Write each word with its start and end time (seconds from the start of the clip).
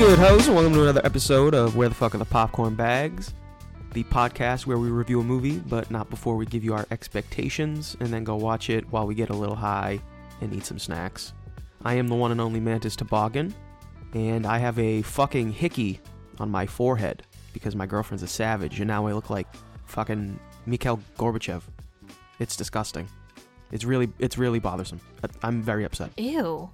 Good, 0.00 0.18
hoes? 0.18 0.48
Welcome 0.48 0.72
to 0.72 0.82
another 0.84 1.04
episode 1.04 1.54
of 1.54 1.76
Where 1.76 1.90
the 1.90 1.94
Fuck 1.94 2.14
Are 2.14 2.18
the 2.18 2.24
Popcorn 2.24 2.74
Bags, 2.74 3.34
the 3.92 4.02
podcast 4.04 4.64
where 4.64 4.78
we 4.78 4.88
review 4.88 5.20
a 5.20 5.22
movie, 5.22 5.58
but 5.58 5.90
not 5.90 6.08
before 6.08 6.36
we 6.36 6.46
give 6.46 6.64
you 6.64 6.72
our 6.72 6.86
expectations 6.90 7.98
and 8.00 8.08
then 8.08 8.24
go 8.24 8.34
watch 8.34 8.70
it 8.70 8.90
while 8.90 9.06
we 9.06 9.14
get 9.14 9.28
a 9.28 9.34
little 9.34 9.54
high 9.54 10.00
and 10.40 10.54
eat 10.54 10.64
some 10.64 10.78
snacks. 10.78 11.34
I 11.84 11.94
am 11.94 12.08
the 12.08 12.14
one 12.14 12.32
and 12.32 12.40
only 12.40 12.60
Mantis 12.60 12.96
Toboggan, 12.96 13.54
and 14.14 14.46
I 14.46 14.56
have 14.56 14.78
a 14.78 15.02
fucking 15.02 15.52
hickey 15.52 16.00
on 16.38 16.50
my 16.50 16.64
forehead 16.64 17.22
because 17.52 17.76
my 17.76 17.84
girlfriend's 17.84 18.22
a 18.22 18.26
savage, 18.26 18.80
and 18.80 18.88
now 18.88 19.06
I 19.06 19.12
look 19.12 19.28
like 19.28 19.48
fucking 19.84 20.40
Mikhail 20.64 20.98
Gorbachev. 21.18 21.60
It's 22.38 22.56
disgusting. 22.56 23.06
It's 23.70 23.84
really, 23.84 24.08
it's 24.18 24.38
really 24.38 24.60
bothersome. 24.60 25.02
I'm 25.42 25.60
very 25.60 25.84
upset. 25.84 26.18
Ew. 26.18 26.70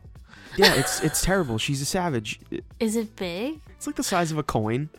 Yeah, 0.57 0.75
it's 0.75 1.03
it's 1.03 1.23
terrible. 1.23 1.59
She's 1.59 1.81
a 1.83 1.85
savage. 1.85 2.41
Is 2.81 2.97
it 2.97 3.17
big? 3.17 3.61
It's 3.77 3.87
like 3.87 3.97
the 3.97 4.03
size 4.03 4.33
of 4.33 4.39
a 4.39 4.43
coin. 4.43 4.91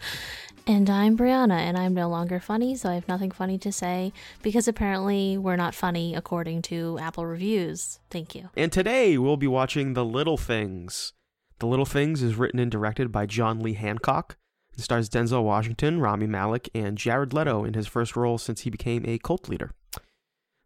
And 0.67 0.89
I'm 0.89 1.17
Brianna, 1.17 1.57
and 1.57 1.77
I'm 1.77 1.93
no 1.93 2.09
longer 2.09 2.41
funny, 2.41 2.75
so 2.75 2.89
I 2.89 2.95
have 2.95 3.07
nothing 3.07 3.31
funny 3.31 3.57
to 3.59 3.71
say 3.71 4.11
because 4.41 4.67
apparently 4.67 5.37
we're 5.37 5.55
not 5.55 5.73
funny 5.73 6.13
according 6.13 6.61
to 6.63 6.99
Apple 6.99 7.25
reviews. 7.25 7.99
Thank 8.09 8.35
you. 8.35 8.49
And 8.57 8.69
today 8.69 9.17
we'll 9.17 9.37
be 9.37 9.47
watching 9.47 9.93
The 9.93 10.03
Little 10.03 10.35
Things. 10.35 11.13
The 11.59 11.67
Little 11.67 11.85
Things 11.85 12.21
is 12.21 12.35
written 12.35 12.59
and 12.59 12.69
directed 12.69 13.13
by 13.13 13.25
John 13.25 13.61
Lee 13.61 13.75
Hancock. 13.75 14.35
It 14.77 14.83
stars 14.83 15.09
Denzel 15.09 15.43
Washington, 15.43 16.01
Rami 16.01 16.27
Malek, 16.27 16.69
and 16.75 16.97
Jared 16.97 17.33
Leto 17.33 17.63
in 17.63 17.73
his 17.73 17.87
first 17.87 18.17
role 18.17 18.37
since 18.37 18.61
he 18.61 18.69
became 18.69 19.05
a 19.07 19.17
cult 19.19 19.47
leader. 19.47 19.71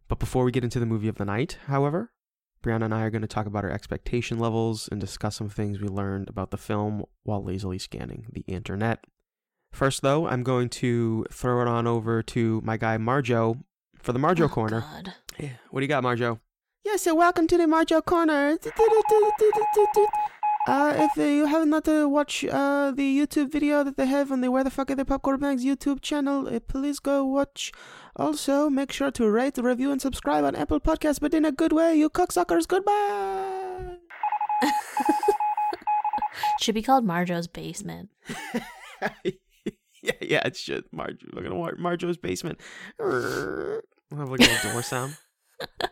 But 0.08 0.18
before 0.18 0.44
we 0.44 0.50
get 0.50 0.64
into 0.64 0.80
the 0.80 0.84
movie 0.84 1.08
of 1.08 1.16
the 1.16 1.24
night, 1.24 1.58
however, 1.66 2.10
Brianna 2.62 2.84
and 2.84 2.94
I 2.94 3.02
are 3.02 3.10
going 3.10 3.22
to 3.22 3.28
talk 3.28 3.46
about 3.46 3.64
our 3.64 3.70
expectation 3.70 4.38
levels 4.38 4.88
and 4.90 5.00
discuss 5.00 5.36
some 5.36 5.48
things 5.48 5.80
we 5.80 5.88
learned 5.88 6.28
about 6.28 6.50
the 6.50 6.56
film 6.56 7.04
while 7.24 7.42
lazily 7.42 7.78
scanning 7.78 8.26
the 8.32 8.44
internet. 8.46 9.04
First, 9.72 10.02
though, 10.02 10.26
I'm 10.28 10.42
going 10.42 10.68
to 10.70 11.26
throw 11.30 11.60
it 11.62 11.68
on 11.68 11.86
over 11.86 12.22
to 12.22 12.60
my 12.64 12.76
guy 12.76 12.98
Marjo 12.98 13.62
for 13.98 14.12
the 14.12 14.18
Marjo 14.18 14.42
Oh, 14.44 14.48
corner. 14.48 14.80
God. 14.80 15.14
Yeah. 15.38 15.50
What 15.70 15.80
do 15.80 15.84
you 15.84 15.88
got, 15.88 16.04
Marjo? 16.04 16.38
Yeah, 16.84 16.96
so 16.96 17.14
welcome 17.14 17.46
to 17.46 17.56
the 17.56 17.64
Marjo 17.64 18.04
Corner. 18.04 18.58
Uh, 20.68 20.94
if 20.96 21.16
you 21.16 21.46
have 21.46 21.66
not 21.66 21.88
uh, 21.88 22.08
watched 22.08 22.44
uh, 22.44 22.92
the 22.92 23.18
YouTube 23.18 23.50
video 23.50 23.82
that 23.82 23.96
they 23.96 24.06
have 24.06 24.30
on 24.30 24.42
the 24.42 24.50
Where 24.50 24.62
the 24.62 24.70
Fuck 24.70 24.92
Are 24.92 24.94
the 24.94 25.04
Popcorn 25.04 25.40
Bags 25.40 25.64
YouTube 25.64 26.00
channel, 26.00 26.46
uh, 26.46 26.60
please 26.60 27.00
go 27.00 27.24
watch. 27.24 27.72
Also, 28.14 28.70
make 28.70 28.92
sure 28.92 29.10
to 29.10 29.28
rate, 29.28 29.58
review, 29.58 29.90
and 29.90 30.00
subscribe 30.00 30.44
on 30.44 30.54
Apple 30.54 30.78
Podcasts, 30.78 31.18
but 31.18 31.34
in 31.34 31.44
a 31.44 31.50
good 31.50 31.72
way, 31.72 31.96
you 31.96 32.08
cocksuckers. 32.08 32.68
Goodbye. 32.68 33.96
Should 36.60 36.74
be 36.76 36.82
called 36.82 37.04
Marjo's 37.04 37.48
basement. 37.48 38.10
yeah, 40.02 40.12
yeah, 40.20 40.46
it 40.46 40.56
should. 40.56 40.84
Marjo. 40.94 41.32
Look 41.32 41.44
at 41.44 41.50
Mar- 41.50 41.76
Marjo's 41.76 42.16
basement. 42.16 42.60
Have 43.00 43.82
like 44.10 44.40
a 44.40 44.44
little 44.44 44.72
door 44.72 44.82
sound. 44.82 45.16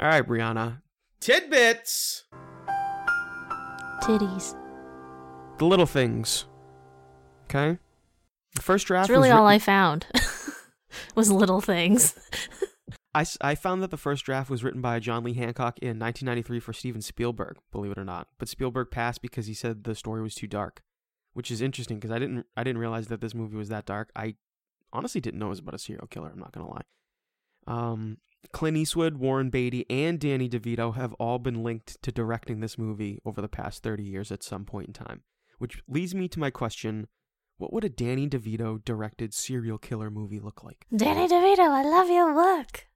All 0.00 0.08
right, 0.08 0.26
Brianna. 0.26 0.82
Tidbits. 1.20 2.24
Titties. 4.04 4.54
The 5.56 5.64
little 5.64 5.86
things. 5.86 6.44
Okay. 7.44 7.78
The 8.54 8.60
first 8.60 8.86
draft. 8.86 9.08
That's 9.08 9.16
really 9.16 9.30
was 9.30 9.38
all 9.38 9.46
I 9.46 9.58
found. 9.58 10.06
was 11.14 11.30
little 11.30 11.62
things. 11.62 12.14
I, 13.14 13.24
I 13.40 13.54
found 13.54 13.82
that 13.82 13.90
the 13.90 13.96
first 13.96 14.26
draft 14.26 14.50
was 14.50 14.62
written 14.62 14.82
by 14.82 14.98
John 14.98 15.24
Lee 15.24 15.32
Hancock 15.32 15.78
in 15.78 15.98
1993 15.98 16.60
for 16.60 16.74
Steven 16.74 17.00
Spielberg, 17.00 17.56
believe 17.72 17.92
it 17.92 17.98
or 17.98 18.04
not. 18.04 18.28
But 18.36 18.48
Spielberg 18.48 18.90
passed 18.90 19.22
because 19.22 19.46
he 19.46 19.54
said 19.54 19.84
the 19.84 19.94
story 19.94 20.20
was 20.20 20.34
too 20.34 20.48
dark, 20.48 20.82
which 21.32 21.50
is 21.50 21.62
interesting 21.62 21.96
because 21.96 22.10
I 22.10 22.18
didn't 22.18 22.44
I 22.58 22.62
didn't 22.62 22.80
realize 22.80 23.06
that 23.06 23.22
this 23.22 23.34
movie 23.34 23.56
was 23.56 23.70
that 23.70 23.86
dark. 23.86 24.10
I 24.14 24.34
honestly 24.92 25.22
didn't 25.22 25.40
know 25.40 25.46
it 25.46 25.50
was 25.50 25.60
about 25.60 25.76
a 25.76 25.78
serial 25.78 26.08
killer. 26.08 26.28
I'm 26.30 26.38
not 26.38 26.52
gonna 26.52 26.68
lie. 26.68 26.82
Um, 27.66 28.18
Clint 28.52 28.76
Eastwood, 28.76 29.16
Warren 29.16 29.50
Beatty, 29.50 29.86
and 29.90 30.20
Danny 30.20 30.48
DeVito 30.48 30.94
have 30.94 31.12
all 31.14 31.38
been 31.38 31.62
linked 31.62 32.00
to 32.02 32.12
directing 32.12 32.60
this 32.60 32.78
movie 32.78 33.18
over 33.24 33.40
the 33.40 33.48
past 33.48 33.82
30 33.82 34.02
years 34.02 34.30
at 34.30 34.42
some 34.42 34.64
point 34.64 34.88
in 34.88 34.92
time, 34.92 35.22
which 35.58 35.82
leads 35.88 36.14
me 36.14 36.28
to 36.28 36.38
my 36.38 36.50
question: 36.50 37.08
What 37.58 37.72
would 37.72 37.84
a 37.84 37.88
Danny 37.88 38.28
DeVito 38.28 38.84
directed 38.84 39.34
serial 39.34 39.78
killer 39.78 40.10
movie 40.10 40.40
look 40.40 40.62
like? 40.62 40.86
Danny 40.94 41.26
DeVito, 41.26 41.68
I 41.68 41.82
love 41.82 42.08
your 42.10 42.34
work. 42.34 42.86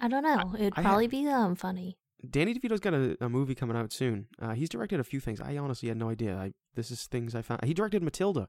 I 0.00 0.08
don't 0.08 0.22
know. 0.22 0.54
It'd 0.54 0.74
I 0.76 0.82
probably 0.82 1.06
be 1.08 1.26
um 1.28 1.56
funny. 1.56 1.98
Danny 2.28 2.52
DeVito's 2.52 2.80
got 2.80 2.94
a, 2.94 3.16
a 3.20 3.28
movie 3.28 3.54
coming 3.54 3.76
out 3.76 3.92
soon. 3.92 4.26
Uh, 4.40 4.52
he's 4.52 4.68
directed 4.68 4.98
a 4.98 5.04
few 5.04 5.20
things. 5.20 5.40
I 5.40 5.56
honestly 5.56 5.88
had 5.88 5.96
no 5.96 6.10
idea. 6.10 6.36
I, 6.36 6.52
this 6.74 6.90
is 6.90 7.06
things 7.06 7.34
I 7.34 7.42
found. 7.42 7.64
He 7.64 7.72
directed 7.74 8.02
Matilda. 8.02 8.48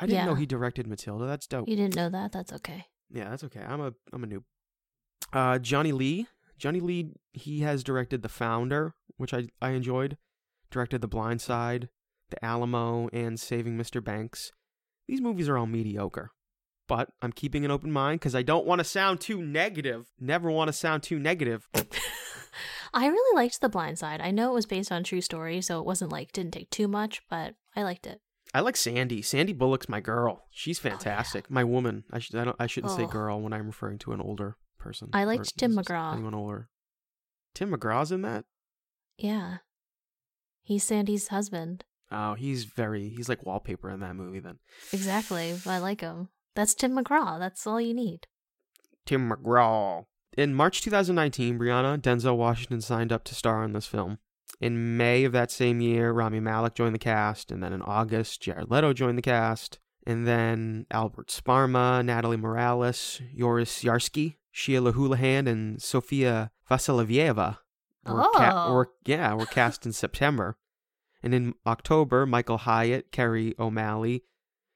I 0.00 0.06
didn't 0.06 0.26
know 0.26 0.34
he 0.34 0.46
directed 0.46 0.86
Matilda. 0.86 1.26
That's 1.26 1.46
dope. 1.46 1.68
You 1.68 1.76
didn't 1.76 1.94
know 1.94 2.08
that? 2.08 2.32
That's 2.32 2.52
okay. 2.52 2.86
Yeah, 3.10 3.30
that's 3.30 3.44
okay. 3.44 3.60
I'm 3.60 3.80
a 3.80 3.92
I'm 4.12 4.24
a 4.24 4.26
noob. 4.26 4.42
Uh, 5.34 5.58
Johnny 5.58 5.92
Lee. 5.92 6.26
Johnny 6.58 6.80
Lee. 6.80 7.10
He 7.32 7.60
has 7.60 7.82
directed 7.84 8.22
The 8.22 8.28
Founder, 8.28 8.94
which 9.16 9.34
I 9.34 9.48
I 9.60 9.70
enjoyed. 9.70 10.16
Directed 10.70 11.00
The 11.00 11.08
Blind 11.08 11.40
Side, 11.40 11.88
The 12.30 12.42
Alamo, 12.44 13.08
and 13.12 13.38
Saving 13.38 13.76
Mr. 13.76 14.02
Banks. 14.02 14.52
These 15.08 15.20
movies 15.20 15.48
are 15.48 15.58
all 15.58 15.66
mediocre. 15.66 16.30
But 16.86 17.10
I'm 17.22 17.32
keeping 17.32 17.64
an 17.64 17.70
open 17.70 17.90
mind 17.90 18.20
because 18.20 18.34
I 18.34 18.42
don't 18.42 18.66
want 18.66 18.78
to 18.80 18.84
sound 18.84 19.20
too 19.20 19.40
negative. 19.42 20.06
Never 20.20 20.50
want 20.50 20.68
to 20.68 20.72
sound 20.72 21.02
too 21.02 21.18
negative. 21.18 21.68
I 22.94 23.06
really 23.08 23.36
liked 23.36 23.60
The 23.60 23.68
Blind 23.68 23.98
Side. 23.98 24.20
I 24.20 24.30
know 24.30 24.50
it 24.50 24.54
was 24.54 24.66
based 24.66 24.92
on 24.92 25.02
true 25.02 25.20
story, 25.20 25.60
so 25.60 25.80
it 25.80 25.86
wasn't 25.86 26.12
like 26.12 26.30
didn't 26.32 26.52
take 26.52 26.70
too 26.70 26.86
much, 26.86 27.22
but 27.28 27.54
I 27.74 27.82
liked 27.82 28.06
it. 28.06 28.20
I 28.52 28.60
like 28.60 28.76
Sandy. 28.76 29.20
Sandy 29.22 29.52
Bullock's 29.52 29.88
my 29.88 30.00
girl. 30.00 30.44
She's 30.52 30.78
fantastic. 30.78 31.50
My 31.50 31.64
woman. 31.64 32.04
I 32.12 32.20
should. 32.20 32.36
I, 32.36 32.44
don't, 32.44 32.56
I 32.60 32.66
shouldn't 32.68 32.92
say 32.92 33.02
Oh. 33.04 33.08
girl 33.08 33.40
when 33.40 33.52
I'm 33.52 33.66
referring 33.66 33.98
to 34.00 34.12
an 34.12 34.20
older 34.20 34.56
person. 34.84 35.08
I 35.12 35.22
or 35.22 35.26
liked 35.26 35.56
Tim 35.56 35.72
McGraw. 35.74 36.12
Anyone 36.12 36.34
older? 36.34 36.68
Tim 37.54 37.72
McGraw's 37.72 38.12
in 38.12 38.22
that. 38.22 38.44
Yeah. 39.16 39.58
He's 40.62 40.84
Sandy's 40.84 41.28
husband. 41.28 41.84
Oh, 42.10 42.34
he's 42.34 42.64
very. 42.64 43.08
He's 43.08 43.28
like 43.28 43.44
wallpaper 43.44 43.90
in 43.90 44.00
that 44.00 44.14
movie. 44.14 44.40
Then 44.40 44.58
Exactly. 44.92 45.56
I 45.66 45.78
like 45.78 46.00
him. 46.00 46.28
That's 46.54 46.74
Tim 46.74 46.96
McGraw. 46.96 47.38
That's 47.38 47.66
all 47.66 47.80
you 47.80 47.94
need. 47.94 48.26
Tim 49.06 49.30
McGraw. 49.30 50.04
In 50.36 50.54
March 50.54 50.82
2019, 50.82 51.58
Brianna 51.58 52.00
Denzel 52.00 52.36
Washington 52.36 52.80
signed 52.80 53.12
up 53.12 53.24
to 53.24 53.34
star 53.34 53.62
in 53.64 53.72
this 53.72 53.86
film. 53.86 54.18
In 54.60 54.96
May 54.96 55.24
of 55.24 55.32
that 55.32 55.50
same 55.50 55.80
year, 55.80 56.12
Rami 56.12 56.40
Malek 56.40 56.74
joined 56.74 56.94
the 56.94 56.98
cast, 57.00 57.50
and 57.50 57.62
then 57.62 57.72
in 57.72 57.82
August, 57.82 58.40
Jared 58.42 58.70
Leto 58.70 58.92
joined 58.92 59.18
the 59.18 59.22
cast, 59.22 59.78
and 60.06 60.26
then 60.26 60.86
Albert 60.90 61.28
Sparma, 61.28 62.04
Natalie 62.04 62.36
Morales, 62.36 63.20
Joris 63.36 63.82
Jarsky, 63.82 64.36
Sheila 64.56 64.92
Houlihan, 64.92 65.48
and 65.48 65.82
Sofia 65.82 66.52
Vassilieva 66.70 67.58
were, 68.06 68.22
ca- 68.34 68.66
Oh. 68.68 68.72
were 68.74 68.90
yeah 69.04 69.34
were 69.34 69.46
cast 69.46 69.84
in 69.84 69.92
September. 69.92 70.56
And 71.24 71.34
in 71.34 71.54
October, 71.66 72.24
Michael 72.24 72.58
Hyatt, 72.58 73.10
Kerry 73.10 73.54
O'Malley, 73.58 74.22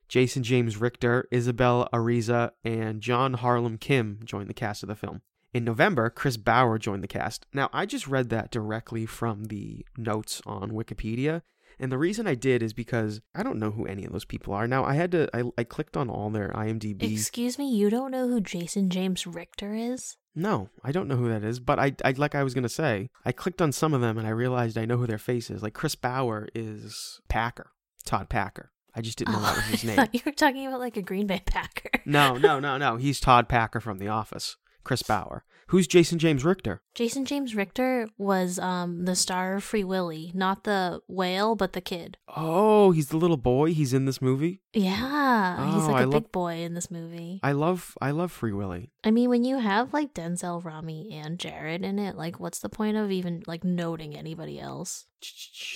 Jason 0.09 0.43
James 0.43 0.79
Richter, 0.79 1.29
Isabel 1.31 1.89
Arraiza, 1.93 2.51
and 2.65 3.01
John 3.01 3.35
Harlan 3.35 3.79
Kim 3.79 4.19
joined 4.25 4.49
the 4.51 4.55
cast 4.55 4.83
of 4.83 4.89
the 4.89 4.97
film. 4.97 5.21
In 5.55 5.63
November, 5.65 6.11
Chris 6.11 6.37
Bauer 6.37 6.79
joined 6.79 7.05
the 7.05 7.09
cast. 7.09 7.47
Now, 7.55 7.71
I 7.73 7.87
just 7.87 8.09
read 8.09 8.31
that 8.31 8.51
directly 8.51 9.07
from 9.07 9.45
the 9.45 9.87
notes 9.97 10.43
on 10.45 10.73
Wikipedia. 10.73 11.43
And 11.81 11.93
the 11.93 11.99
reason 11.99 12.27
I 12.27 12.35
did 12.35 12.63
is 12.63 12.73
because 12.73 13.21
I 13.35 13.43
don't 13.43 13.59
know 13.59 13.71
who 13.71 13.87
any 13.87 14.05
of 14.05 14.13
those 14.13 14.25
people 14.25 14.53
are. 14.55 14.67
Now, 14.67 14.85
I 14.85 14.95
had 14.95 15.13
to, 15.13 15.29
I, 15.33 15.45
I 15.57 15.65
clicked 15.65 15.97
on 15.97 16.11
all 16.11 16.31
their 16.31 16.51
IMDb. 16.51 17.13
Excuse 17.13 17.59
me, 17.59 17.71
you 17.73 17.89
don't 17.91 18.11
know 18.11 18.29
who 18.29 18.41
Jason 18.41 18.91
James 18.91 19.27
Richter 19.27 19.75
is? 19.75 20.17
No, 20.35 20.69
I 20.85 20.93
don't 20.93 21.09
know 21.09 21.17
who 21.17 21.29
that 21.29 21.43
is, 21.43 21.59
but 21.59 21.81
I, 21.81 21.95
I 22.05 22.13
like 22.13 22.37
I 22.37 22.45
was 22.45 22.55
gonna 22.55 22.69
say, 22.69 23.11
I 23.25 23.33
clicked 23.33 23.61
on 23.61 23.73
some 23.73 23.93
of 23.93 24.01
them 24.01 24.19
and 24.19 24.27
I 24.27 24.31
realized 24.31 24.79
I 24.79 24.85
know 24.85 24.97
who 24.97 25.07
their 25.07 25.19
face 25.19 25.51
is. 25.51 25.65
Like 25.65 25.75
Chris 25.75 25.97
Bauer 25.97 26.49
is 26.55 27.21
Packer, 27.29 27.73
Todd 28.05 28.29
Packer. 28.29 28.71
I 28.95 29.01
just 29.01 29.19
didn't 29.19 29.33
know 29.33 29.41
oh, 29.41 29.47
that 29.47 29.57
was 29.57 29.81
his 29.81 29.85
name. 29.97 30.07
you 30.13 30.21
were 30.25 30.33
talking 30.33 30.67
about 30.67 30.79
like 30.79 30.97
a 30.97 31.03
Green 31.03 31.27
Bay 31.27 31.43
Packer. 31.45 31.91
No, 32.05 32.37
no, 32.37 32.61
no, 32.61 32.79
no. 32.79 32.97
He's 32.99 33.19
Todd 33.19 33.49
Packer 33.49 33.81
from 33.81 33.99
The 33.99 34.09
Office. 34.09 34.57
Chris 34.89 35.03
Bauer. 35.03 35.45
Who's 35.67 35.87
Jason 35.87 36.19
James 36.19 36.47
Richter? 36.47 36.81
Jason 36.95 37.27
James 37.27 37.55
Richter 37.55 38.09
was 38.17 38.59
um 38.59 39.05
the 39.05 39.15
star 39.15 39.57
of 39.57 39.63
Free 39.63 39.85
Willy, 39.85 40.33
not 40.35 40.65
the 40.65 41.01
whale, 41.07 41.55
but 41.55 41.75
the 41.75 41.83
kid. 41.83 42.17
Oh, 42.35 42.91
he's 42.93 43.09
the 43.11 43.19
little 43.19 43.37
boy. 43.37 43.75
He's 43.75 43.93
in 43.93 44.07
this 44.07 44.23
movie. 44.23 44.63
Yeah, 44.73 45.73
he's 45.75 45.85
Oh, 45.85 45.93
like 45.93 46.07
a 46.07 46.09
I 46.09 46.11
big 46.11 46.33
boy 46.33 46.55
in 46.61 46.73
this 46.73 46.91
movie. 46.91 47.39
I 47.43 47.53
love, 47.53 47.99
I 48.01 48.13
love 48.13 48.33
Free 48.33 48.53
Willy. 48.53 48.91
I 49.05 49.11
mean, 49.11 49.29
when 49.29 49.45
you 49.45 49.59
have 49.59 49.93
like 49.93 50.15
Denzel, 50.15 50.65
Rami, 50.65 51.11
and 51.13 51.39
Jared 51.39 51.85
in 51.85 51.99
it, 51.99 52.17
like, 52.17 52.41
what's 52.41 52.61
the 52.61 52.71
point 52.71 52.97
of 52.97 53.11
even 53.11 53.43
like 53.47 53.63
noting 53.63 54.17
anybody 54.17 54.59
else? 54.59 55.05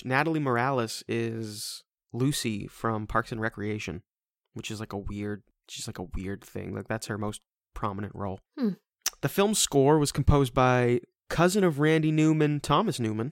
Natalie 0.03 0.39
Morales 0.39 1.03
is 1.07 1.83
Lucy 2.11 2.65
from 2.65 3.05
Parks 3.05 3.31
and 3.31 3.39
Recreation, 3.39 4.01
which 4.55 4.71
is 4.71 4.79
like 4.79 4.91
a 4.93 4.97
weird. 4.97 5.43
She's 5.69 5.85
like 5.87 5.99
a 5.99 6.03
weird 6.15 6.43
thing. 6.43 6.73
Like 6.73 6.87
that's 6.87 7.05
her 7.07 7.19
most 7.19 7.41
prominent 7.75 8.13
role. 8.15 8.39
Hmm. 8.57 8.69
The 9.23 9.29
film's 9.29 9.57
score 9.57 9.99
was 9.99 10.11
composed 10.11 10.53
by 10.53 10.99
cousin 11.29 11.63
of 11.63 11.79
Randy 11.79 12.11
Newman, 12.11 12.59
Thomas 12.59 12.99
Newman, 12.99 13.31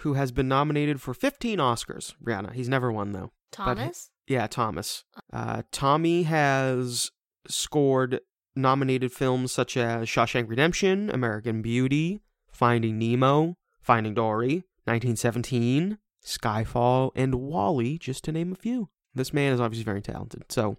who 0.00 0.14
has 0.14 0.32
been 0.32 0.48
nominated 0.48 1.00
for 1.00 1.14
15 1.14 1.58
Oscars. 1.58 2.14
Brianna, 2.22 2.52
he's 2.52 2.68
never 2.68 2.92
won 2.92 3.12
though. 3.12 3.32
Thomas? 3.50 4.10
Yeah, 4.26 4.46
Thomas. 4.46 5.04
Uh, 5.32 5.62
Tommy 5.72 6.24
has 6.24 7.10
scored 7.48 8.20
nominated 8.54 9.12
films 9.12 9.50
such 9.50 9.78
as 9.78 10.08
Shawshank 10.08 10.50
Redemption, 10.50 11.08
American 11.08 11.62
Beauty, 11.62 12.20
Finding 12.50 12.98
Nemo, 12.98 13.56
Finding 13.80 14.12
Dory, 14.12 14.56
1917, 14.84 15.96
Skyfall, 16.22 17.12
and 17.16 17.36
WALL-E, 17.36 17.96
just 17.96 18.24
to 18.24 18.32
name 18.32 18.52
a 18.52 18.56
few. 18.56 18.90
This 19.14 19.32
man 19.32 19.54
is 19.54 19.60
obviously 19.60 19.84
very 19.84 20.02
talented. 20.02 20.44
So, 20.50 20.76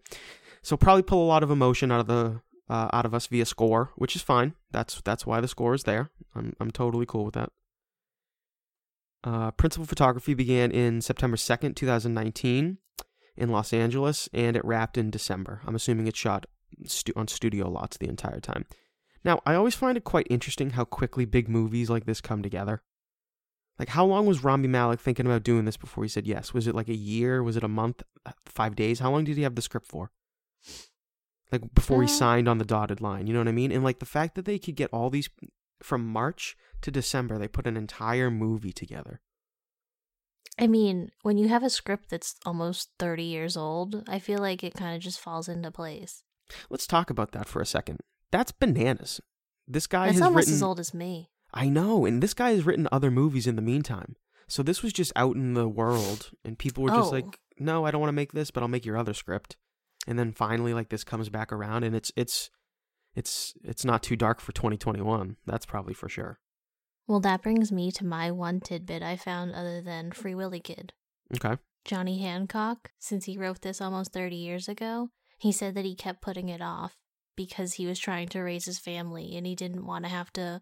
so 0.62 0.78
probably 0.78 1.02
pull 1.02 1.26
a 1.26 1.26
lot 1.26 1.42
of 1.42 1.50
emotion 1.50 1.92
out 1.92 2.00
of 2.00 2.06
the 2.06 2.42
uh, 2.70 2.90
out 2.94 3.06
of 3.06 3.14
us 3.14 3.28
via 3.28 3.46
score, 3.46 3.92
which 3.96 4.16
is 4.16 4.22
fine. 4.22 4.54
That's 4.72 5.02
that's 5.02 5.26
why 5.26 5.42
the 5.42 5.48
score 5.48 5.74
is 5.74 5.84
there. 5.84 6.10
I'm 6.36 6.54
I'm 6.60 6.72
totally 6.72 7.06
cool 7.06 7.26
with 7.26 7.34
that. 7.36 7.52
Uh, 9.24 9.52
principal 9.52 9.86
photography 9.86 10.34
began 10.34 10.70
in 10.70 11.00
September 11.00 11.38
2nd, 11.38 11.76
2019, 11.78 12.78
in 13.38 13.50
Los 13.50 13.72
Angeles, 13.72 14.28
and 14.34 14.58
it 14.58 14.66
wrapped 14.66 14.98
in 14.98 15.10
December. 15.10 15.62
I'm 15.66 15.76
assuming 15.76 16.08
it 16.08 16.16
shot 16.16 16.46
stu- 16.86 17.14
on 17.16 17.30
studio 17.30 17.70
lots 17.70 17.98
the 17.98 18.10
entire 18.10 18.42
time. 18.42 18.66
Now, 19.24 19.42
I 19.46 19.56
always 19.56 19.76
find 19.76 19.98
it 19.98 20.04
quite 20.04 20.28
interesting 20.30 20.72
how 20.72 20.84
quickly 20.84 21.24
big 21.24 21.48
movies 21.48 21.90
like 21.90 22.06
this 22.06 22.20
come 22.20 22.44
together. 22.44 22.82
Like, 23.80 23.90
how 23.90 24.06
long 24.06 24.26
was 24.26 24.44
Rami 24.44 24.68
Malek 24.68 25.00
thinking 25.00 25.26
about 25.26 25.44
doing 25.44 25.66
this 25.66 25.78
before 25.78 26.04
he 26.04 26.10
said 26.10 26.28
yes? 26.28 26.54
Was 26.54 26.68
it 26.68 26.76
like 26.76 26.90
a 26.90 26.96
year? 26.96 27.42
Was 27.42 27.58
it 27.58 27.64
a 27.64 27.70
month? 27.70 28.04
Five 28.46 28.76
days? 28.76 29.00
How 29.00 29.12
long 29.12 29.24
did 29.24 29.38
he 29.38 29.44
have 29.44 29.56
the 29.56 29.62
script 29.62 29.88
for? 29.88 30.12
Like, 31.54 31.74
before 31.76 32.02
he 32.02 32.08
Uh, 32.10 32.12
signed 32.12 32.50
on 32.50 32.58
the 32.58 32.66
dotted 32.66 33.00
line, 33.00 33.28
you 33.28 33.34
know 33.34 33.40
what 33.40 33.48
I 33.48 33.52
mean? 33.54 33.72
And 33.72 33.84
like 33.84 34.00
the 34.00 34.06
fact 34.08 34.34
that 34.36 34.46
they 34.46 34.58
could 34.60 34.76
get 34.76 34.90
all 34.92 35.10
these 35.10 35.30
from 35.82 36.06
March 36.06 36.58
to 36.82 36.90
December, 36.92 37.38
they 37.38 37.48
put 37.48 37.68
an 37.68 37.78
entire 37.78 38.30
movie 38.32 38.74
together. 38.74 39.22
I 40.60 40.68
mean, 40.68 41.12
when 41.24 41.38
you 41.38 41.48
have 41.50 41.64
a 41.64 41.70
script 41.70 42.10
that's 42.10 42.36
almost 42.46 42.90
30 43.00 43.24
years 43.24 43.58
old, 43.58 44.04
I 44.08 44.20
feel 44.20 44.40
like 44.40 44.64
it 44.64 44.74
kind 44.74 44.96
of 44.96 45.02
just 45.02 45.20
falls 45.20 45.48
into 45.48 45.72
place. 45.72 46.24
Let's 46.70 46.86
talk 46.88 47.10
about 47.10 47.32
that 47.32 47.48
for 47.48 47.62
a 47.62 47.66
second. 47.66 48.00
That's 48.32 48.52
bananas. 48.52 49.20
This 49.68 49.88
guy 49.88 50.08
That's 50.08 50.20
has 50.20 50.22
almost 50.24 50.48
written. 50.48 50.54
as 50.56 50.64
old 50.64 50.80
as 50.80 50.94
me. 50.94 51.30
I 51.54 51.70
know, 51.70 52.06
and 52.06 52.22
this 52.22 52.34
guy 52.34 52.52
has 52.52 52.66
written 52.66 52.88
other 52.92 53.10
movies 53.12 53.48
in 53.48 53.56
the 53.56 53.62
meantime. 53.62 54.16
So 54.48 54.62
this 54.64 54.84
was 54.84 54.92
just 54.94 55.12
out 55.16 55.36
in 55.36 55.54
the 55.54 55.68
world, 55.70 56.32
and 56.44 56.58
people 56.60 56.84
were 56.84 56.90
just 56.90 57.10
Oh. 57.10 57.16
like, 57.16 57.40
"No, 57.60 57.86
I 57.86 57.92
don't 57.92 58.02
want 58.02 58.10
to 58.10 58.14
make 58.22 58.34
this, 58.34 58.52
but 58.52 58.62
I'll 58.62 58.70
make 58.70 58.86
your 58.86 58.98
other 58.98 59.14
script." 59.14 59.56
And 60.08 60.20
then 60.20 60.32
finally, 60.32 60.74
like 60.74 60.90
this 60.90 61.04
comes 61.04 61.30
back 61.30 61.52
around, 61.52 61.84
and 61.84 61.96
it's 61.96 62.12
it's 62.16 62.50
it's 63.16 63.54
it's 63.64 63.86
not 63.86 64.04
too 64.04 64.16
dark 64.16 64.42
for 64.42 64.52
2021. 64.52 65.38
That's 65.46 65.66
probably 65.66 65.94
for 65.94 66.10
sure. 66.10 66.40
Well, 67.08 67.20
that 67.22 67.42
brings 67.42 67.72
me 67.72 67.92
to 67.94 68.06
my 68.06 68.32
one 68.32 68.62
tidbit 68.62 69.04
I 69.04 69.18
found 69.18 69.54
other 69.54 69.82
than 69.82 70.12
Free 70.12 70.36
Willy 70.36 70.60
Kid. 70.60 70.94
Okay. 71.36 71.58
Johnny 71.84 72.20
Hancock, 72.20 72.92
since 72.98 73.26
he 73.26 73.38
wrote 73.38 73.62
this 73.62 73.82
almost 73.82 74.14
30 74.14 74.38
years 74.38 74.70
ago, 74.70 75.10
he 75.38 75.52
said 75.52 75.76
that 75.76 75.84
he 75.84 75.96
kept 75.96 76.22
putting 76.22 76.48
it 76.48 76.62
off 76.62 76.96
because 77.36 77.74
he 77.74 77.86
was 77.86 78.00
trying 78.00 78.30
to 78.30 78.42
raise 78.42 78.66
his 78.66 78.80
family 78.80 79.36
and 79.36 79.46
he 79.46 79.56
didn't 79.56 79.86
want 79.86 80.06
to 80.06 80.10
have 80.10 80.32
to 80.34 80.62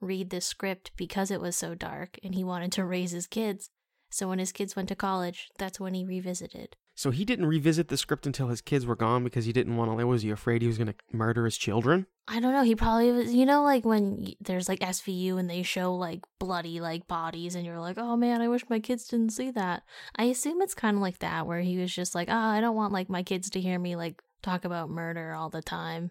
read 0.00 0.30
the 0.30 0.40
script 0.40 0.92
because 0.96 1.30
it 1.30 1.40
was 1.40 1.56
so 1.56 1.74
dark 1.74 2.18
and 2.22 2.34
he 2.34 2.44
wanted 2.44 2.70
to 2.72 2.84
raise 2.84 3.10
his 3.10 3.26
kids. 3.26 3.70
So 4.10 4.28
when 4.28 4.38
his 4.38 4.52
kids 4.52 4.76
went 4.76 4.88
to 4.90 4.94
college, 4.94 5.48
that's 5.58 5.80
when 5.80 5.94
he 5.94 6.04
revisited. 6.04 6.76
So 7.00 7.10
he 7.10 7.24
didn't 7.24 7.46
revisit 7.46 7.88
the 7.88 7.96
script 7.96 8.26
until 8.26 8.48
his 8.48 8.60
kids 8.60 8.84
were 8.84 8.94
gone 8.94 9.24
because 9.24 9.46
he 9.46 9.54
didn't 9.54 9.74
want 9.74 9.98
to. 9.98 10.06
Was 10.06 10.20
he 10.20 10.28
afraid 10.28 10.60
he 10.60 10.68
was 10.68 10.76
going 10.76 10.88
to 10.88 10.94
murder 11.14 11.46
his 11.46 11.56
children? 11.56 12.06
I 12.28 12.40
don't 12.40 12.52
know. 12.52 12.62
He 12.62 12.74
probably 12.74 13.10
was, 13.10 13.32
you 13.32 13.46
know, 13.46 13.62
like 13.62 13.86
when 13.86 14.34
there's 14.38 14.68
like 14.68 14.80
SVU 14.80 15.38
and 15.38 15.48
they 15.48 15.62
show 15.62 15.94
like 15.94 16.20
bloody 16.38 16.78
like 16.78 17.08
bodies, 17.08 17.54
and 17.54 17.64
you're 17.64 17.80
like, 17.80 17.96
oh 17.96 18.18
man, 18.18 18.42
I 18.42 18.48
wish 18.48 18.68
my 18.68 18.80
kids 18.80 19.08
didn't 19.08 19.30
see 19.30 19.50
that. 19.52 19.82
I 20.16 20.24
assume 20.24 20.60
it's 20.60 20.74
kind 20.74 20.94
of 20.94 21.00
like 21.00 21.20
that, 21.20 21.46
where 21.46 21.60
he 21.60 21.78
was 21.78 21.90
just 21.90 22.14
like, 22.14 22.28
oh, 22.28 22.36
I 22.36 22.60
don't 22.60 22.76
want 22.76 22.92
like 22.92 23.08
my 23.08 23.22
kids 23.22 23.48
to 23.48 23.62
hear 23.62 23.78
me 23.78 23.96
like 23.96 24.20
talk 24.42 24.66
about 24.66 24.90
murder 24.90 25.32
all 25.32 25.48
the 25.48 25.62
time. 25.62 26.10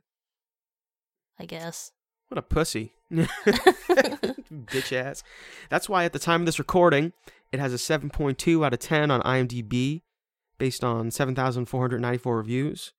I 1.38 1.46
guess. 1.46 1.92
What 2.30 2.40
a 2.40 2.42
pussy. 2.42 2.94
Bitch 3.14 4.92
ass. 4.92 5.22
That's 5.70 5.88
why 5.88 6.06
at 6.06 6.14
the 6.14 6.18
time 6.18 6.42
of 6.42 6.46
this 6.48 6.58
recording, 6.58 7.14
it 7.52 7.60
has 7.60 7.76
a 7.76 7.78
7.2 7.78 8.66
out 8.66 8.74
of 8.74 8.80
10 8.80 9.12
on 9.12 9.22
IMDb 9.22 10.02
based 10.60 10.84
on 10.84 11.10
7,494 11.10 12.38
reviews. 12.38 12.94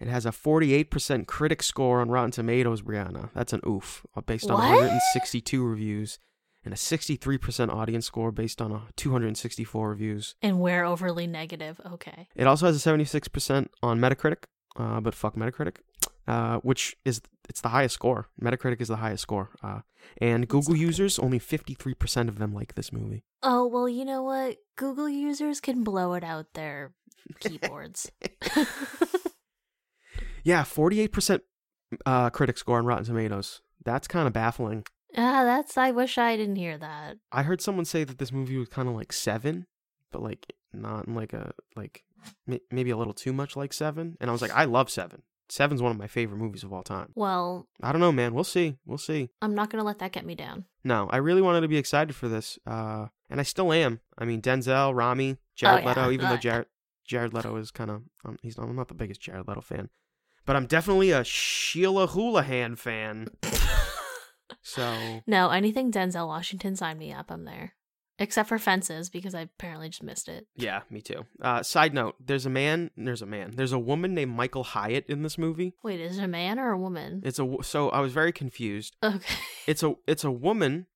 It 0.00 0.08
has 0.08 0.26
a 0.26 0.30
48% 0.30 1.26
critic 1.26 1.62
score 1.62 2.00
on 2.00 2.10
Rotten 2.10 2.30
Tomatoes, 2.30 2.82
Brianna. 2.82 3.30
That's 3.34 3.52
an 3.52 3.60
oof. 3.66 4.04
uh, 4.16 4.20
Based 4.20 4.50
on 4.50 4.58
What? 4.58 4.70
162 4.70 5.64
reviews. 5.64 6.18
And 6.64 6.74
a 6.74 6.76
63% 6.76 7.72
audience 7.72 8.04
score 8.06 8.32
based 8.32 8.60
on 8.60 8.72
uh, 8.72 8.80
264 8.96 9.88
reviews. 9.88 10.34
And 10.42 10.58
we're 10.58 10.84
overly 10.84 11.26
negative. 11.28 11.80
Okay. 11.92 12.26
It 12.34 12.46
also 12.48 12.66
has 12.66 12.84
a 12.84 12.90
76% 12.90 13.68
on 13.84 14.00
Metacritic, 14.00 14.42
uh, 14.76 15.00
but 15.00 15.14
fuck 15.14 15.36
Metacritic, 15.36 15.76
uh, 16.26 16.58
which 16.58 16.96
is 17.04 17.20
it's 17.48 17.60
the 17.60 17.68
highest 17.68 17.94
score. 17.94 18.28
Metacritic 18.42 18.80
is 18.80 18.88
the 18.88 18.96
highest 18.96 19.22
score. 19.22 19.50
Uh, 19.62 19.80
and 20.20 20.48
Google 20.48 20.76
users, 20.76 21.18
only 21.18 21.38
53% 21.38 22.28
of 22.28 22.38
them 22.38 22.52
like 22.52 22.74
this 22.74 22.92
movie. 22.92 23.24
Oh 23.42 23.66
well, 23.66 23.88
you 23.88 24.04
know 24.04 24.22
what? 24.22 24.56
Google 24.76 25.08
users 25.08 25.60
can 25.60 25.84
blow 25.84 26.14
it 26.14 26.24
out 26.24 26.46
their 26.54 26.92
keyboards. 27.40 28.10
Yeah, 30.44 30.62
48% 30.62 31.40
uh, 32.04 32.30
critic 32.30 32.56
score 32.56 32.78
on 32.78 32.86
Rotten 32.86 33.04
Tomatoes. 33.04 33.62
That's 33.84 34.06
kind 34.06 34.28
of 34.28 34.32
baffling. 34.32 34.84
ah, 35.16 35.42
that's. 35.42 35.76
I 35.76 35.90
wish 35.90 36.18
I 36.18 36.36
didn't 36.36 36.54
hear 36.54 36.78
that. 36.78 37.16
I 37.32 37.42
heard 37.42 37.60
someone 37.60 37.84
say 37.84 38.04
that 38.04 38.18
this 38.18 38.30
movie 38.30 38.56
was 38.56 38.68
kind 38.68 38.88
of 38.88 38.94
like 38.94 39.12
seven, 39.12 39.66
but 40.12 40.22
like 40.22 40.52
not 40.72 41.08
in 41.08 41.16
like 41.16 41.32
a 41.32 41.50
like 41.74 42.04
may- 42.46 42.60
maybe 42.70 42.90
a 42.90 42.96
little 42.96 43.12
too 43.12 43.32
much 43.32 43.56
like 43.56 43.72
seven. 43.72 44.16
And 44.20 44.30
I 44.30 44.32
was 44.32 44.40
like, 44.40 44.52
I 44.52 44.66
love 44.66 44.88
seven. 44.88 45.22
Seven's 45.48 45.80
one 45.82 45.92
of 45.92 45.98
my 45.98 46.06
favorite 46.06 46.38
movies 46.38 46.64
of 46.64 46.72
all 46.72 46.82
time. 46.82 47.10
Well, 47.14 47.68
I 47.82 47.92
don't 47.92 48.00
know, 48.00 48.12
man. 48.12 48.34
We'll 48.34 48.44
see. 48.44 48.76
We'll 48.84 48.98
see. 48.98 49.30
I'm 49.40 49.54
not 49.54 49.70
gonna 49.70 49.84
let 49.84 49.98
that 50.00 50.12
get 50.12 50.26
me 50.26 50.34
down. 50.34 50.64
No, 50.84 51.08
I 51.10 51.18
really 51.18 51.42
wanted 51.42 51.60
to 51.60 51.68
be 51.68 51.76
excited 51.76 52.14
for 52.14 52.28
this, 52.28 52.58
uh, 52.66 53.06
and 53.30 53.38
I 53.40 53.42
still 53.44 53.72
am. 53.72 54.00
I 54.18 54.24
mean, 54.24 54.42
Denzel, 54.42 54.94
Rami, 54.94 55.38
Jared 55.54 55.82
yeah. 55.84 55.88
Leto. 55.88 56.10
Even 56.10 56.28
though 56.28 56.34
Uh, 56.34 56.38
Jared 56.46 56.66
Jared 57.06 57.32
Leto 57.32 57.56
is 57.56 57.70
kind 57.70 57.90
of 57.90 58.02
um, 58.24 58.36
he's 58.42 58.58
I'm 58.58 58.74
not 58.74 58.88
the 58.88 58.94
biggest 58.94 59.20
Jared 59.20 59.46
Leto 59.46 59.60
fan, 59.60 59.88
but 60.44 60.56
I'm 60.56 60.66
definitely 60.66 61.10
a 61.12 61.22
Sheila 61.24 62.08
Houlihan 62.08 62.76
fan. 62.76 63.28
So 64.62 65.22
No, 65.26 65.50
anything 65.50 65.90
Denzel 65.90 66.26
Washington, 66.28 66.76
sign 66.76 66.98
me 66.98 67.12
up. 67.12 67.30
I'm 67.30 67.44
there. 67.44 67.74
Except 68.18 68.48
for 68.48 68.58
fences, 68.58 69.10
because 69.10 69.34
I 69.34 69.42
apparently 69.42 69.90
just 69.90 70.02
missed 70.02 70.28
it. 70.28 70.46
yeah, 70.56 70.80
me 70.88 71.02
too. 71.02 71.26
Uh, 71.40 71.62
side 71.62 71.92
note: 71.92 72.14
There's 72.24 72.46
a 72.46 72.50
man. 72.50 72.90
There's 72.96 73.20
a 73.20 73.26
man. 73.26 73.52
There's 73.56 73.72
a 73.72 73.78
woman 73.78 74.14
named 74.14 74.34
Michael 74.34 74.64
Hyatt 74.64 75.04
in 75.06 75.22
this 75.22 75.36
movie. 75.36 75.74
Wait, 75.82 76.00
is 76.00 76.16
it 76.18 76.24
a 76.24 76.28
man 76.28 76.58
or 76.58 76.70
a 76.70 76.78
woman? 76.78 77.20
It's 77.24 77.38
a 77.38 77.56
so 77.62 77.90
I 77.90 78.00
was 78.00 78.12
very 78.12 78.32
confused. 78.32 78.96
Okay. 79.02 79.34
It's 79.66 79.82
a 79.82 79.94
it's 80.06 80.24
a 80.24 80.30
woman. 80.30 80.86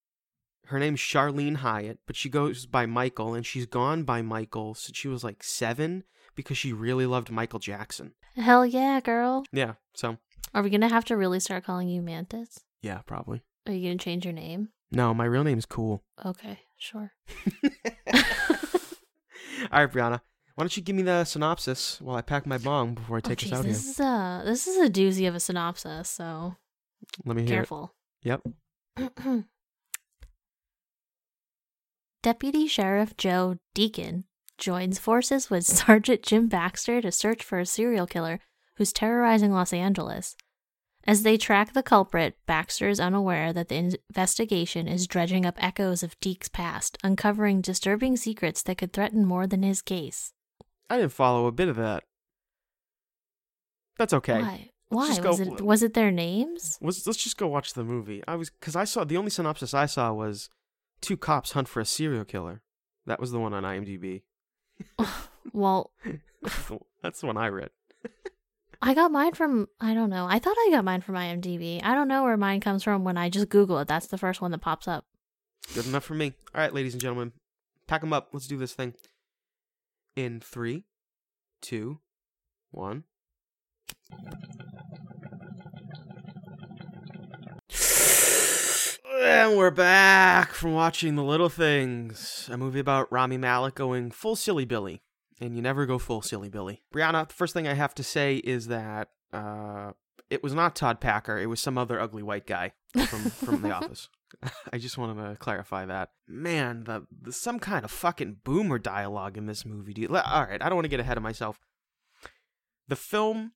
Her 0.66 0.78
name's 0.78 1.00
Charlene 1.00 1.56
Hyatt, 1.56 1.98
but 2.06 2.14
she 2.14 2.28
goes 2.28 2.64
by 2.64 2.86
Michael, 2.86 3.34
and 3.34 3.44
she's 3.44 3.66
gone 3.66 4.04
by 4.04 4.22
Michael 4.22 4.74
since 4.74 4.96
she 4.96 5.08
was 5.08 5.24
like 5.24 5.42
seven 5.42 6.04
because 6.36 6.56
she 6.56 6.72
really 6.72 7.04
loved 7.06 7.30
Michael 7.30 7.58
Jackson. 7.58 8.12
Hell 8.36 8.64
yeah, 8.64 9.00
girl. 9.00 9.44
Yeah, 9.52 9.74
so 9.94 10.18
Are 10.54 10.62
we 10.62 10.70
gonna 10.70 10.88
have 10.88 11.04
to 11.06 11.16
really 11.16 11.40
start 11.40 11.64
calling 11.64 11.88
you 11.88 12.00
Mantis? 12.00 12.60
yeah, 12.80 12.98
probably. 13.04 13.42
Are 13.66 13.72
you 13.72 13.88
gonna 13.88 13.98
change 13.98 14.24
your 14.24 14.32
name? 14.32 14.68
No, 14.92 15.12
my 15.12 15.24
real 15.24 15.42
name's 15.44 15.66
cool. 15.66 16.04
Okay, 16.24 16.60
sure. 16.80 17.12
All 19.70 19.84
right, 19.84 19.92
Brianna, 19.92 20.20
why 20.54 20.64
don't 20.64 20.76
you 20.76 20.82
give 20.82 20.96
me 20.96 21.02
the 21.02 21.24
synopsis 21.24 22.00
while 22.00 22.16
I 22.16 22.22
pack 22.22 22.46
my 22.46 22.58
bong 22.58 22.94
before 22.94 23.16
I 23.16 23.20
oh, 23.24 23.28
take 23.28 23.42
oh, 23.44 23.46
us 23.46 23.52
jeez, 23.52 23.56
out 23.56 23.64
this 23.64 23.82
here? 23.84 23.90
is 23.90 24.00
a 24.00 24.42
this 24.44 24.66
is 24.66 24.76
a 24.78 24.90
doozy 24.90 25.28
of 25.28 25.34
a 25.34 25.40
synopsis, 25.40 26.08
so 26.08 26.56
Let 27.24 27.36
me 27.36 27.42
hear 27.42 27.56
careful. 27.58 27.92
it. 28.22 28.40
Yep. 28.96 29.14
Deputy 32.22 32.66
Sheriff 32.66 33.16
Joe 33.16 33.56
Deacon 33.74 34.24
joins 34.58 34.98
forces 34.98 35.48
with 35.48 35.64
Sergeant 35.66 36.22
Jim 36.22 36.48
Baxter 36.48 37.00
to 37.00 37.10
search 37.10 37.42
for 37.42 37.58
a 37.58 37.66
serial 37.66 38.06
killer 38.06 38.40
who's 38.76 38.92
terrorizing 38.92 39.52
Los 39.52 39.72
Angeles. 39.72 40.36
As 41.06 41.22
they 41.22 41.36
track 41.36 41.72
the 41.72 41.82
culprit, 41.82 42.36
Baxter 42.46 42.88
is 42.88 43.00
unaware 43.00 43.52
that 43.52 43.68
the 43.68 43.76
investigation 43.76 44.86
is 44.86 45.06
dredging 45.06 45.46
up 45.46 45.56
echoes 45.58 46.02
of 46.02 46.18
Deke's 46.20 46.48
past, 46.48 46.98
uncovering 47.02 47.60
disturbing 47.60 48.16
secrets 48.16 48.62
that 48.62 48.78
could 48.78 48.92
threaten 48.92 49.24
more 49.24 49.46
than 49.46 49.62
his 49.62 49.82
case. 49.82 50.32
I 50.88 50.96
didn't 50.96 51.12
follow 51.12 51.46
a 51.46 51.52
bit 51.52 51.68
of 51.68 51.76
that. 51.76 52.04
That's 53.96 54.12
okay. 54.12 54.40
Why? 54.40 54.70
Why 54.88 55.08
just 55.08 55.22
was 55.22 55.40
it? 55.40 55.60
Was 55.60 55.82
it 55.82 55.94
their 55.94 56.10
names? 56.10 56.76
Let's 56.80 57.06
let's 57.06 57.22
just 57.22 57.36
go 57.36 57.46
watch 57.46 57.74
the 57.74 57.84
movie. 57.84 58.22
I 58.26 58.34
was 58.34 58.50
because 58.50 58.74
I 58.74 58.84
saw 58.84 59.04
the 59.04 59.16
only 59.16 59.30
synopsis 59.30 59.72
I 59.72 59.86
saw 59.86 60.12
was 60.12 60.50
two 61.00 61.16
cops 61.16 61.52
hunt 61.52 61.68
for 61.68 61.80
a 61.80 61.84
serial 61.84 62.24
killer. 62.24 62.62
That 63.06 63.20
was 63.20 63.30
the 63.30 63.38
one 63.38 63.54
on 63.54 63.62
IMDb. 63.62 64.22
Well, 65.52 65.90
That's 67.02 67.20
the 67.20 67.26
one 67.26 67.36
I 67.36 67.48
read. 67.48 67.70
I 68.82 68.94
got 68.94 69.12
mine 69.12 69.34
from 69.34 69.68
I 69.80 69.92
don't 69.94 70.10
know. 70.10 70.26
I 70.28 70.38
thought 70.38 70.56
I 70.58 70.70
got 70.70 70.84
mine 70.84 71.02
from 71.02 71.14
IMDb. 71.14 71.80
I 71.82 71.94
don't 71.94 72.08
know 72.08 72.22
where 72.24 72.36
mine 72.36 72.60
comes 72.60 72.82
from 72.82 73.04
when 73.04 73.18
I 73.18 73.28
just 73.28 73.50
Google 73.50 73.78
it. 73.78 73.88
That's 73.88 74.06
the 74.06 74.18
first 74.18 74.40
one 74.40 74.50
that 74.52 74.58
pops 74.62 74.88
up. 74.88 75.04
Good 75.74 75.86
enough 75.86 76.04
for 76.04 76.14
me. 76.14 76.32
All 76.54 76.60
right, 76.60 76.72
ladies 76.72 76.94
and 76.94 77.00
gentlemen, 77.00 77.32
pack 77.86 78.00
them 78.00 78.12
up. 78.12 78.30
Let's 78.32 78.46
do 78.46 78.56
this 78.56 78.72
thing. 78.72 78.94
In 80.16 80.40
three, 80.40 80.84
two, 81.60 82.00
one. 82.70 83.04
And 89.22 89.56
we're 89.56 89.70
back 89.70 90.52
from 90.52 90.72
watching 90.72 91.14
The 91.14 91.22
Little 91.22 91.50
Things, 91.50 92.48
a 92.50 92.56
movie 92.56 92.80
about 92.80 93.12
Rami 93.12 93.36
Malek 93.36 93.74
going 93.74 94.10
full 94.10 94.34
silly 94.34 94.64
Billy. 94.64 95.02
And 95.40 95.56
you 95.56 95.62
never 95.62 95.86
go 95.86 95.98
full 95.98 96.22
silly 96.22 96.48
Billy. 96.48 96.82
Brianna, 96.94 97.28
the 97.28 97.34
first 97.34 97.54
thing 97.54 97.66
I 97.66 97.74
have 97.74 97.94
to 97.94 98.02
say 98.02 98.36
is 98.36 98.66
that 98.66 99.08
uh, 99.32 99.92
it 100.28 100.42
was 100.42 100.54
not 100.54 100.76
Todd 100.76 101.00
Packer. 101.00 101.38
It 101.38 101.46
was 101.46 101.60
some 101.60 101.78
other 101.78 101.98
ugly 101.98 102.22
white 102.22 102.46
guy 102.46 102.72
from, 103.06 103.30
from 103.30 103.62
The 103.62 103.70
Office. 103.74 104.08
I 104.72 104.78
just 104.78 104.98
wanted 104.98 105.28
to 105.28 105.36
clarify 105.36 105.86
that. 105.86 106.10
Man, 106.28 106.84
the, 106.84 107.06
the 107.22 107.32
some 107.32 107.58
kind 107.58 107.84
of 107.84 107.90
fucking 107.90 108.38
boomer 108.44 108.78
dialogue 108.78 109.36
in 109.36 109.46
this 109.46 109.64
movie, 109.64 109.92
dude. 109.92 110.10
All 110.10 110.44
right, 110.44 110.62
I 110.62 110.68
don't 110.68 110.76
want 110.76 110.84
to 110.84 110.90
get 110.90 111.00
ahead 111.00 111.16
of 111.16 111.22
myself. 111.22 111.58
The 112.86 112.96
film 112.96 113.52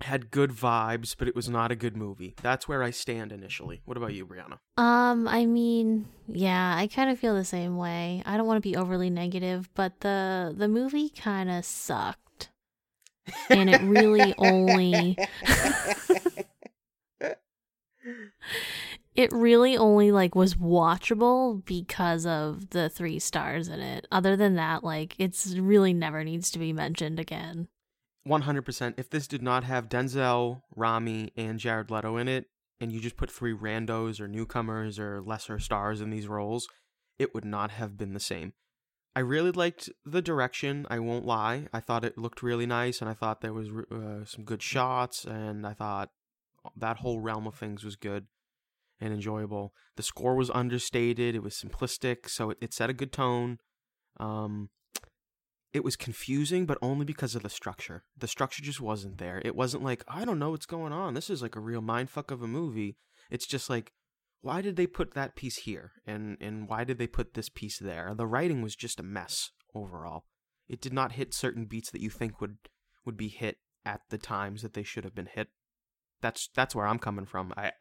had 0.00 0.30
good 0.30 0.50
vibes, 0.50 1.14
but 1.16 1.28
it 1.28 1.36
was 1.36 1.48
not 1.48 1.70
a 1.70 1.76
good 1.76 1.96
movie. 1.96 2.34
That's 2.42 2.66
where 2.68 2.82
I 2.82 2.90
stand 2.90 3.32
initially. 3.32 3.82
What 3.84 3.96
about 3.96 4.14
you, 4.14 4.26
Brianna? 4.26 4.58
Um, 4.76 5.28
I 5.28 5.46
mean, 5.46 6.08
yeah, 6.28 6.74
I 6.76 6.86
kind 6.86 7.10
of 7.10 7.18
feel 7.18 7.34
the 7.34 7.44
same 7.44 7.76
way. 7.76 8.22
I 8.26 8.36
don't 8.36 8.46
want 8.46 8.56
to 8.62 8.68
be 8.68 8.76
overly 8.76 9.10
negative, 9.10 9.70
but 9.74 10.00
the 10.00 10.54
the 10.56 10.68
movie 10.68 11.08
kind 11.08 11.50
of 11.50 11.64
sucked. 11.64 12.50
And 13.48 13.70
it 13.70 13.80
really 13.82 14.34
only 14.36 15.16
it 19.14 19.32
really 19.32 19.76
only 19.76 20.12
like 20.12 20.34
was 20.34 20.54
watchable 20.54 21.64
because 21.64 22.26
of 22.26 22.70
the 22.70 22.88
three 22.88 23.18
stars 23.18 23.68
in 23.68 23.80
it. 23.80 24.06
Other 24.10 24.36
than 24.36 24.56
that, 24.56 24.84
like 24.84 25.14
it's 25.18 25.54
really 25.56 25.94
never 25.94 26.24
needs 26.24 26.50
to 26.50 26.58
be 26.58 26.72
mentioned 26.72 27.18
again. 27.18 27.68
100%. 28.26 28.94
If 28.96 29.10
this 29.10 29.26
did 29.26 29.42
not 29.42 29.64
have 29.64 29.88
Denzel, 29.88 30.62
Rami, 30.74 31.32
and 31.36 31.58
Jared 31.58 31.90
Leto 31.90 32.16
in 32.16 32.28
it, 32.28 32.46
and 32.80 32.92
you 32.92 33.00
just 33.00 33.16
put 33.16 33.30
three 33.30 33.54
randos 33.54 34.20
or 34.20 34.28
newcomers 34.28 34.98
or 34.98 35.22
lesser 35.22 35.58
stars 35.58 36.00
in 36.00 36.10
these 36.10 36.26
roles, 36.26 36.66
it 37.18 37.34
would 37.34 37.44
not 37.44 37.70
have 37.70 37.96
been 37.96 38.14
the 38.14 38.20
same. 38.20 38.52
I 39.16 39.20
really 39.20 39.52
liked 39.52 39.90
the 40.04 40.20
direction, 40.20 40.86
I 40.90 40.98
won't 40.98 41.24
lie. 41.24 41.68
I 41.72 41.78
thought 41.78 42.04
it 42.04 42.18
looked 42.18 42.42
really 42.42 42.66
nice, 42.66 43.00
and 43.00 43.08
I 43.08 43.14
thought 43.14 43.40
there 43.40 43.52
was 43.52 43.68
uh, 43.68 44.24
some 44.24 44.44
good 44.44 44.62
shots, 44.62 45.24
and 45.24 45.64
I 45.66 45.72
thought 45.72 46.10
that 46.76 46.98
whole 46.98 47.20
realm 47.20 47.46
of 47.46 47.54
things 47.54 47.84
was 47.84 47.94
good 47.94 48.26
and 49.00 49.12
enjoyable. 49.12 49.72
The 49.96 50.02
score 50.02 50.34
was 50.34 50.50
understated, 50.50 51.36
it 51.36 51.42
was 51.42 51.54
simplistic, 51.54 52.28
so 52.28 52.50
it, 52.50 52.58
it 52.60 52.74
set 52.74 52.90
a 52.90 52.94
good 52.94 53.12
tone. 53.12 53.58
Um, 54.18 54.70
it 55.74 55.82
was 55.82 55.96
confusing, 55.96 56.66
but 56.66 56.78
only 56.80 57.04
because 57.04 57.34
of 57.34 57.42
the 57.42 57.50
structure. 57.50 58.04
The 58.16 58.28
structure 58.28 58.62
just 58.62 58.80
wasn't 58.80 59.18
there. 59.18 59.42
It 59.44 59.56
wasn't 59.56 59.82
like, 59.82 60.04
I 60.06 60.24
don't 60.24 60.38
know 60.38 60.50
what's 60.50 60.66
going 60.66 60.92
on. 60.92 61.14
This 61.14 61.28
is 61.28 61.42
like 61.42 61.56
a 61.56 61.60
real 61.60 61.82
mindfuck 61.82 62.30
of 62.30 62.42
a 62.42 62.46
movie. 62.46 62.96
It's 63.28 63.46
just 63.46 63.68
like, 63.68 63.92
why 64.40 64.62
did 64.62 64.76
they 64.76 64.86
put 64.86 65.14
that 65.14 65.34
piece 65.34 65.56
here? 65.56 65.92
And 66.06 66.36
and 66.40 66.68
why 66.68 66.84
did 66.84 66.98
they 66.98 67.08
put 67.08 67.34
this 67.34 67.48
piece 67.48 67.78
there? 67.78 68.14
The 68.14 68.26
writing 68.26 68.62
was 68.62 68.76
just 68.76 69.00
a 69.00 69.02
mess 69.02 69.50
overall. 69.74 70.26
It 70.68 70.80
did 70.80 70.92
not 70.92 71.12
hit 71.12 71.34
certain 71.34 71.64
beats 71.64 71.90
that 71.90 72.02
you 72.02 72.10
think 72.10 72.40
would 72.40 72.58
would 73.04 73.16
be 73.16 73.28
hit 73.28 73.56
at 73.84 74.02
the 74.10 74.18
times 74.18 74.62
that 74.62 74.74
they 74.74 74.82
should 74.82 75.02
have 75.02 75.14
been 75.14 75.30
hit. 75.34 75.48
That's 76.20 76.50
that's 76.54 76.74
where 76.74 76.86
I'm 76.86 76.98
coming 77.00 77.26
from. 77.26 77.52
I 77.56 77.72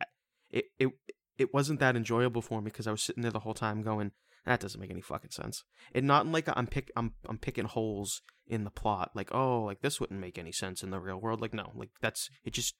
it 0.50 0.66
it 0.80 0.90
it 1.38 1.54
wasn't 1.54 1.80
that 1.82 1.96
enjoyable 1.96 2.42
for 2.42 2.62
me 2.62 2.66
because 2.66 2.88
I 2.88 2.92
was 2.92 3.04
sitting 3.04 3.22
there 3.22 3.32
the 3.32 3.40
whole 3.40 3.54
time 3.54 3.84
going, 3.84 4.12
that 4.46 4.60
doesn't 4.60 4.80
make 4.80 4.92
any 4.92 5.02
fucking 5.02 5.32
sense. 5.32 5.64
And 5.94 6.06
not 6.06 6.28
like 6.28 6.48
I'm 6.54 6.68
pick 6.68 6.92
I'm 6.96 7.14
I'm 7.28 7.38
picking 7.38 7.66
holes 7.66 8.22
in 8.48 8.64
the 8.64 8.72
plot. 8.72 9.12
Like 9.16 9.34
oh, 9.34 9.64
like 9.64 9.82
this 9.82 10.00
wouldn't 10.00 10.20
make 10.20 10.38
any 10.38 10.52
sense 10.52 10.84
in 10.84 10.90
the 10.90 11.00
real 11.00 11.20
world. 11.20 11.42
Like 11.42 11.54
no, 11.54 11.72
like 11.76 11.90
that's 12.02 12.30
it. 12.44 12.54
Just 12.54 12.76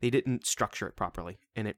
they 0.00 0.10
didn't 0.10 0.46
structure 0.46 0.86
it 0.86 0.96
properly, 0.96 1.38
and 1.54 1.68
it 1.68 1.76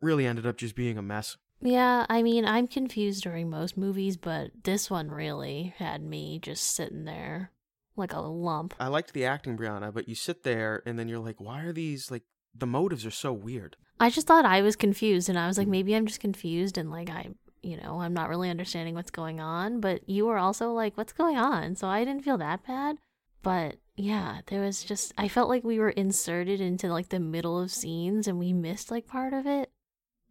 really 0.00 0.26
ended 0.26 0.46
up 0.46 0.56
just 0.56 0.76
being 0.76 0.98
a 0.98 1.02
mess. 1.02 1.36
Yeah, 1.60 2.04
I 2.08 2.22
mean, 2.22 2.44
I'm 2.44 2.66
confused 2.66 3.22
during 3.22 3.48
most 3.48 3.76
movies, 3.76 4.16
but 4.16 4.50
this 4.64 4.90
one 4.90 5.08
really 5.08 5.74
had 5.78 6.02
me 6.02 6.38
just 6.38 6.64
sitting 6.64 7.04
there 7.04 7.50
like 7.96 8.12
a 8.12 8.20
lump. 8.20 8.74
I 8.78 8.88
liked 8.88 9.14
the 9.14 9.24
acting, 9.24 9.56
Brianna, 9.56 9.92
but 9.92 10.08
you 10.08 10.14
sit 10.14 10.42
there 10.42 10.82
and 10.84 10.98
then 10.98 11.08
you're 11.08 11.18
like, 11.18 11.40
why 11.40 11.62
are 11.62 11.72
these 11.72 12.10
like 12.10 12.24
the 12.54 12.66
motives 12.66 13.06
are 13.06 13.10
so 13.10 13.32
weird? 13.32 13.76
I 13.98 14.10
just 14.10 14.26
thought 14.26 14.44
I 14.44 14.60
was 14.60 14.76
confused, 14.76 15.28
and 15.28 15.38
I 15.38 15.46
was 15.46 15.56
like, 15.56 15.64
mm-hmm. 15.64 15.72
maybe 15.72 15.94
I'm 15.94 16.06
just 16.06 16.20
confused, 16.20 16.76
and 16.76 16.90
like 16.90 17.08
I 17.08 17.28
you 17.62 17.76
know, 17.76 18.00
I'm 18.00 18.14
not 18.14 18.28
really 18.28 18.50
understanding 18.50 18.94
what's 18.94 19.10
going 19.10 19.40
on, 19.40 19.80
but 19.80 20.08
you 20.08 20.26
were 20.26 20.38
also 20.38 20.72
like, 20.72 20.96
what's 20.96 21.12
going 21.12 21.36
on? 21.36 21.74
So 21.76 21.88
I 21.88 22.04
didn't 22.04 22.24
feel 22.24 22.38
that 22.38 22.66
bad. 22.66 22.96
But 23.42 23.76
yeah, 23.96 24.40
there 24.46 24.60
was 24.60 24.82
just, 24.82 25.12
I 25.16 25.28
felt 25.28 25.48
like 25.48 25.64
we 25.64 25.78
were 25.78 25.90
inserted 25.90 26.60
into 26.60 26.88
like 26.88 27.08
the 27.08 27.20
middle 27.20 27.60
of 27.60 27.70
scenes 27.70 28.28
and 28.28 28.38
we 28.38 28.52
missed 28.52 28.90
like 28.90 29.06
part 29.06 29.32
of 29.32 29.46
it. 29.46 29.70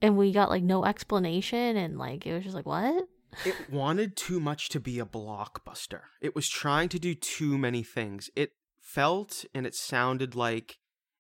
And 0.02 0.18
we 0.18 0.32
got 0.32 0.50
like 0.50 0.64
no 0.64 0.86
explanation 0.86 1.78
and 1.78 1.98
like, 1.98 2.26
it 2.26 2.34
was 2.34 2.44
just 2.44 2.56
like, 2.56 2.66
what? 2.66 3.08
it 3.44 3.56
wanted 3.70 4.16
too 4.16 4.40
much 4.40 4.70
to 4.70 4.80
be 4.80 5.00
a 5.00 5.06
blockbuster. 5.06 6.02
It 6.22 6.36
was 6.36 6.48
trying 6.48 6.90
to 6.90 7.00
do 7.00 7.16
too 7.16 7.58
many 7.58 7.84
things. 7.84 8.30
It 8.36 8.52
felt 8.80 9.46
and 9.54 9.66
it 9.66 9.76
sounded 9.76 10.36
like 10.36 10.78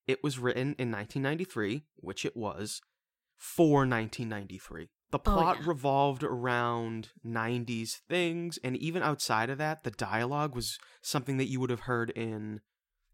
it 0.07 0.23
was 0.23 0.39
written 0.39 0.75
in 0.77 0.91
1993, 0.91 1.83
which 1.97 2.25
it 2.25 2.37
was, 2.37 2.81
for 3.35 3.79
1993. 3.79 4.89
The 5.11 5.19
oh, 5.19 5.21
plot 5.21 5.57
oh, 5.59 5.61
yeah. 5.61 5.67
revolved 5.67 6.23
around 6.23 7.09
90s 7.25 7.97
things, 8.09 8.59
and 8.63 8.75
even 8.77 9.03
outside 9.03 9.49
of 9.49 9.57
that, 9.59 9.83
the 9.83 9.91
dialogue 9.91 10.55
was 10.55 10.77
something 11.01 11.37
that 11.37 11.49
you 11.49 11.59
would 11.59 11.69
have 11.69 11.81
heard 11.81 12.09
in 12.11 12.61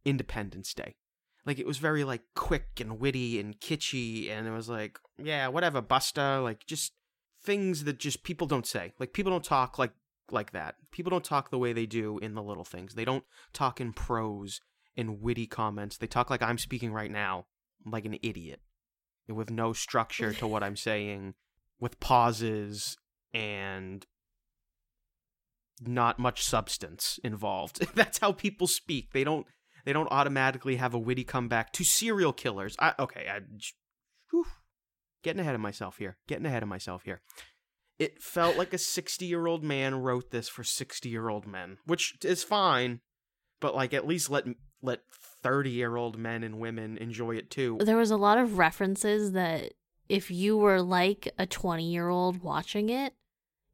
Independence 0.06 0.74
Day. 0.74 0.96
Like 1.46 1.60
it 1.60 1.68
was 1.68 1.80
very 1.80 2.04
like 2.04 2.22
quick 2.36 2.80
and 2.80 3.00
witty 3.00 3.40
and 3.40 3.60
kitschy, 3.60 4.30
and 4.30 4.48
it 4.48 4.52
was 4.52 4.70
like, 4.70 5.00
yeah, 5.18 5.48
whatever, 5.48 5.82
Buster. 5.82 6.40
like 6.40 6.66
just 6.66 6.94
things 7.44 7.84
that 7.86 8.00
just 8.00 8.24
people 8.24 8.48
don't 8.48 8.68
say. 8.68 8.94
Like 9.00 9.14
people 9.14 9.32
don't 9.32 9.44
talk 9.44 9.80
like 9.80 9.94
like 10.32 10.52
that. 10.52 10.76
People 10.92 11.10
don't 11.10 11.24
talk 11.24 11.50
the 11.50 11.58
way 11.58 11.74
they 11.74 11.86
do 11.86 12.20
in 12.20 12.36
the 12.36 12.44
little 12.44 12.64
things. 12.64 12.94
They 12.94 13.06
don't 13.06 13.24
talk 13.54 13.82
in 13.82 13.92
prose 13.94 14.62
and 14.96 15.22
witty 15.22 15.48
comments. 15.48 15.98
They 15.98 16.08
talk 16.08 16.30
like 16.30 16.42
I'm 16.42 16.58
speaking 16.58 16.94
right 16.94 17.12
now, 17.12 17.46
like 17.86 18.06
an 18.06 18.18
idiot, 18.22 18.62
with 19.28 19.50
no 19.50 19.74
structure 19.74 20.34
to 20.34 20.48
what 20.48 20.64
I'm 20.64 20.76
saying 20.78 21.34
with 21.82 22.00
pauses 22.00 22.96
and 23.34 24.06
not 25.82 26.20
much 26.20 26.44
substance 26.44 27.20
involved. 27.24 27.86
That's 27.96 28.20
how 28.20 28.32
people 28.32 28.68
speak. 28.68 29.12
They 29.12 29.26
don't 29.26 29.46
they 29.84 29.94
don't 29.94 30.12
automatically 30.12 30.76
have 30.76 30.94
a 30.94 31.00
witty 31.00 31.24
comeback 31.24 31.74
to 31.74 31.84
serial 31.84 32.32
killers. 32.32 32.78
I 32.80 32.94
okay, 33.00 33.28
I 33.30 33.40
whew, 34.30 34.46
getting 35.24 35.42
ahead 35.42 35.56
of 35.56 35.62
myself 35.62 35.98
here. 35.98 36.18
Getting 36.28 36.46
ahead 36.46 36.64
of 36.64 36.70
myself 36.70 37.04
here. 37.04 37.22
It 38.00 38.22
felt 38.22 38.58
like 38.58 38.74
a 38.74 38.78
60-year-old 38.78 39.64
man 39.64 39.94
wrote 39.94 40.32
this 40.32 40.50
for 40.50 40.64
60-year-old 40.64 41.46
men, 41.46 41.78
which 41.86 42.18
is 42.24 42.44
fine, 42.44 43.02
but 43.60 43.76
like 43.76 43.94
at 43.94 44.08
least 44.08 44.30
let 44.30 44.46
let 44.82 45.02
30-year-old 45.44 46.18
men 46.18 46.44
and 46.44 46.60
women 46.60 46.98
enjoy 46.98 47.36
it 47.36 47.52
too. 47.52 47.78
There 47.80 47.98
was 47.98 48.12
a 48.12 48.18
lot 48.18 48.38
of 48.38 48.58
references 48.58 49.34
that 49.34 49.74
if 50.12 50.30
you 50.30 50.58
were 50.58 50.82
like 50.82 51.34
a 51.38 51.46
20 51.46 51.90
year 51.90 52.10
old 52.10 52.44
watching 52.44 52.90
it, 52.90 53.14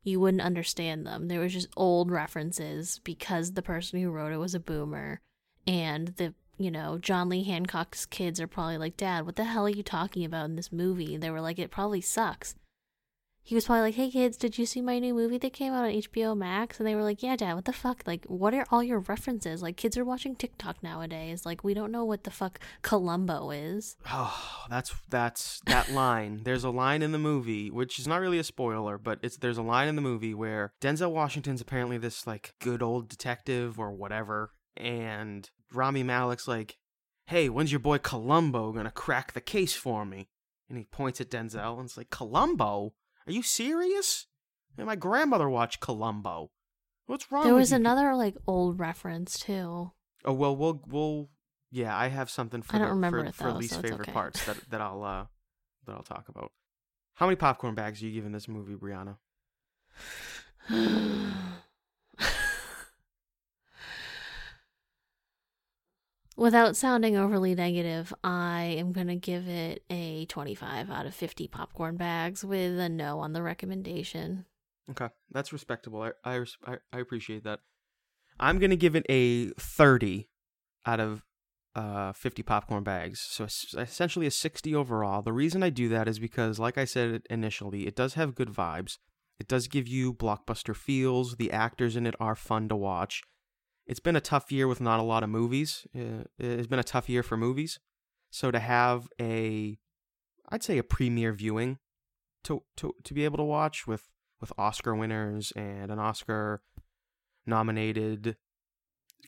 you 0.03 0.20
wouldn't 0.20 0.44
understand 0.44 1.03
them. 1.03 1.29
There 1.29 1.39
was 1.39 1.51
just 1.51 1.67
old 1.75 2.12
references 2.12 3.01
because 3.03 3.53
the 3.53 3.63
person 3.63 4.00
who 4.00 4.12
wrote 4.12 4.32
it 4.32 4.38
was 4.38 4.53
a 4.53 4.60
boomer. 4.60 5.20
And 5.65 6.10
the, 6.10 6.36
you 6.60 6.70
know, 6.70 7.00
John 7.00 7.27
Lee 7.27 7.44
Hancock's 7.44 8.06
kids 8.06 8.39
are 8.39 8.46
probably 8.46 8.77
like, 8.77 8.98
Dad, 8.98 9.25
what 9.25 9.36
the 9.36 9.46
hell 9.46 9.65
are 9.65 9.70
you 9.70 9.82
talking 9.82 10.24
about 10.24 10.46
in 10.46 10.56
this 10.56 10.72
movie? 10.72 11.17
They 11.17 11.32
were 11.32 11.41
like, 11.41 11.58
it 11.58 11.72
probably 11.72 12.01
sucks 12.01 12.53
he 13.47 13.55
was 13.55 13.63
probably 13.63 13.83
like, 13.83 13.95
"Hey 13.95 14.11
kids, 14.11 14.35
did 14.35 14.57
you 14.57 14.65
see 14.65 14.81
my 14.81 14.99
new 14.99 15.13
movie 15.13 15.37
that 15.37 15.53
came 15.53 15.71
out 15.71 15.85
on 15.85 15.91
HBO 15.91 16.35
Max?" 16.35 16.79
And 16.79 16.85
they 16.85 16.95
were 16.95 17.03
like, 17.03 17.23
"Yeah, 17.23 17.37
Dad. 17.37 17.53
What 17.53 17.63
the 17.63 17.71
fuck? 17.71 18.03
Like, 18.05 18.25
what 18.25 18.53
are 18.53 18.65
all 18.69 18.83
your 18.83 18.99
references? 18.99 19.61
Like, 19.61 19.77
kids 19.77 19.97
are 19.97 20.03
watching 20.03 20.35
TikTok 20.35 20.83
nowadays. 20.83 21.45
Like, 21.45 21.63
we 21.63 21.73
don't 21.73 21.89
know 21.89 22.03
what 22.03 22.25
the 22.25 22.29
fuck 22.29 22.59
Columbo 22.81 23.51
is." 23.51 23.95
Oh, 24.11 24.65
that's 24.69 24.93
that's 25.07 25.61
that 25.67 25.91
line. 25.91 26.41
There's 26.43 26.65
a 26.65 26.69
line 26.69 27.01
in 27.01 27.13
the 27.13 27.19
movie 27.19 27.71
which 27.71 27.99
is 27.99 28.07
not 28.07 28.19
really 28.19 28.39
a 28.39 28.43
spoiler, 28.43 28.97
but 28.97 29.19
it's 29.21 29.37
there's 29.37 29.57
a 29.57 29.61
line 29.61 29.87
in 29.87 29.95
the 29.95 30.01
movie 30.01 30.33
where 30.33 30.73
Denzel 30.81 31.11
Washington's 31.11 31.61
apparently 31.61 31.97
this 31.97 32.27
like 32.27 32.53
good 32.59 32.83
old 32.83 33.07
detective 33.07 33.79
or 33.79 33.93
whatever, 33.93 34.51
and 34.75 35.49
Rami 35.71 36.03
Malek's 36.03 36.49
like, 36.49 36.77
"Hey, 37.27 37.47
when's 37.47 37.71
your 37.71 37.79
boy 37.79 37.99
Columbo 37.99 38.73
gonna 38.73 38.91
crack 38.91 39.31
the 39.31 39.39
case 39.39 39.73
for 39.73 40.03
me?" 40.03 40.27
And 40.67 40.77
he 40.77 40.83
points 40.83 41.21
at 41.21 41.29
Denzel 41.29 41.77
and 41.77 41.85
it's 41.85 41.95
like, 41.95 42.09
"Columbo." 42.09 42.93
Are 43.27 43.31
you 43.31 43.41
serious? 43.41 44.27
my 44.77 44.96
grandmother 44.96 45.50
watched 45.50 45.79
Columbo. 45.79 46.51
What's 47.07 47.31
wrong? 47.31 47.46
There 47.46 47.55
was 47.55 47.72
another 47.72 48.15
like 48.15 48.36
old 48.46 48.79
reference 48.79 49.39
too. 49.39 49.91
Oh 50.24 50.34
well, 50.34 50.55
we'll 50.55 50.81
we'll 50.88 51.29
yeah. 51.72 51.98
I 51.98 52.10
have 52.10 52.29
something 52.29 52.62
for 52.62 52.75
I 52.75 52.79
don't 52.79 52.89
the, 52.89 52.93
remember 52.93 53.24
for, 53.24 53.25
it, 53.25 53.36
for 53.36 53.51
least 53.53 53.75
so 53.75 53.81
favorite 53.81 54.01
okay. 54.01 54.12
parts 54.12 54.46
that 54.46 54.57
that 54.69 54.81
I'll 54.81 55.03
uh 55.03 55.25
that 55.86 55.93
I'll 55.93 56.03
talk 56.03 56.29
about. 56.29 56.51
How 57.15 57.25
many 57.25 57.36
popcorn 57.36 57.75
bags 57.75 58.01
are 58.01 58.05
you 58.05 58.12
giving 58.12 58.31
this 58.31 58.48
movie, 58.48 58.75
Brianna? 58.75 59.17
Without 66.38 66.75
sounding 66.75 67.17
overly 67.17 67.56
negative, 67.56 68.13
I 68.24 68.75
am 68.77 68.91
going 68.91 69.08
to 69.08 69.15
give 69.15 69.48
it 69.48 69.84
a 69.89 70.25
25 70.27 70.89
out 70.89 71.08
of 71.08 71.15
50 71.15 71.48
popcorn 71.48 71.98
bags 71.98 72.46
with 72.46 72.77
a 72.77 72.88
no 72.88 73.20
on 73.20 73.34
the 73.34 73.41
recommendation. 73.41 74.46
Okay, 74.89 75.10
that's 75.32 75.51
respectable. 75.51 76.01
I 76.24 76.46
I, 76.65 76.77
I, 76.94 77.00
appreciate 77.00 77.44
that. 77.44 77.60
I'm 78.39 78.58
gonna 78.60 78.77
give 78.77 78.96
it 78.96 79.06
a 79.10 79.50
30 79.60 80.29
out 80.86 81.00
of 81.00 81.24
uh 81.75 82.13
50 82.13 82.44
popcorn 82.44 82.84
bags. 82.84 83.20
So 83.20 83.46
essentially 83.46 84.27
a 84.27 84.32
60 84.32 84.74
overall. 84.75 85.22
The 85.22 85.34
reason 85.34 85.62
I 85.62 85.70
do 85.70 85.89
that 85.89 86.08
is 86.08 86.20
because, 86.20 86.58
like 86.60 86.77
I 86.77 86.86
said 86.86 87.24
initially, 87.29 87.86
it 87.86 87.96
does 87.96 88.13
have 88.13 88.36
good 88.36 88.50
vibes. 88.50 88.98
It 89.39 89.48
does 89.48 89.67
give 89.67 89.88
you 89.88 90.13
blockbuster 90.13 90.75
feels. 90.75 91.36
The 91.36 91.51
actors 91.51 91.96
in 91.96 92.08
it 92.08 92.15
are 92.20 92.36
fun 92.36 92.70
to 92.70 92.75
watch. 92.75 93.24
It's 93.88 94.01
been 94.01 94.15
a 94.17 94.22
tough 94.22 94.51
year 94.51 94.67
with 94.67 94.82
not 94.82 95.00
a 95.00 95.03
lot 95.03 95.24
of 95.24 95.29
movies. 95.29 95.88
Uh, 95.96 96.25
It's 96.38 96.67
been 96.67 96.79
a 96.79 96.84
tough 96.84 97.10
year 97.10 97.24
for 97.24 97.38
movies. 97.38 97.79
So 98.29 98.51
to 98.51 98.60
have 98.60 99.08
a, 99.20 99.79
I'd 100.50 100.63
say 100.63 100.77
a 100.77 100.84
premiere 100.84 101.34
viewing, 101.34 101.79
to 102.44 102.63
to 102.77 102.94
to 103.03 103.13
be 103.13 103.25
able 103.25 103.38
to 103.38 103.44
watch 103.44 103.88
with 103.88 104.10
with 104.39 104.51
Oscar 104.58 104.94
winners 104.94 105.51
and 105.56 105.91
an 105.91 106.00
Oscar 106.00 106.62
nominated 107.46 108.38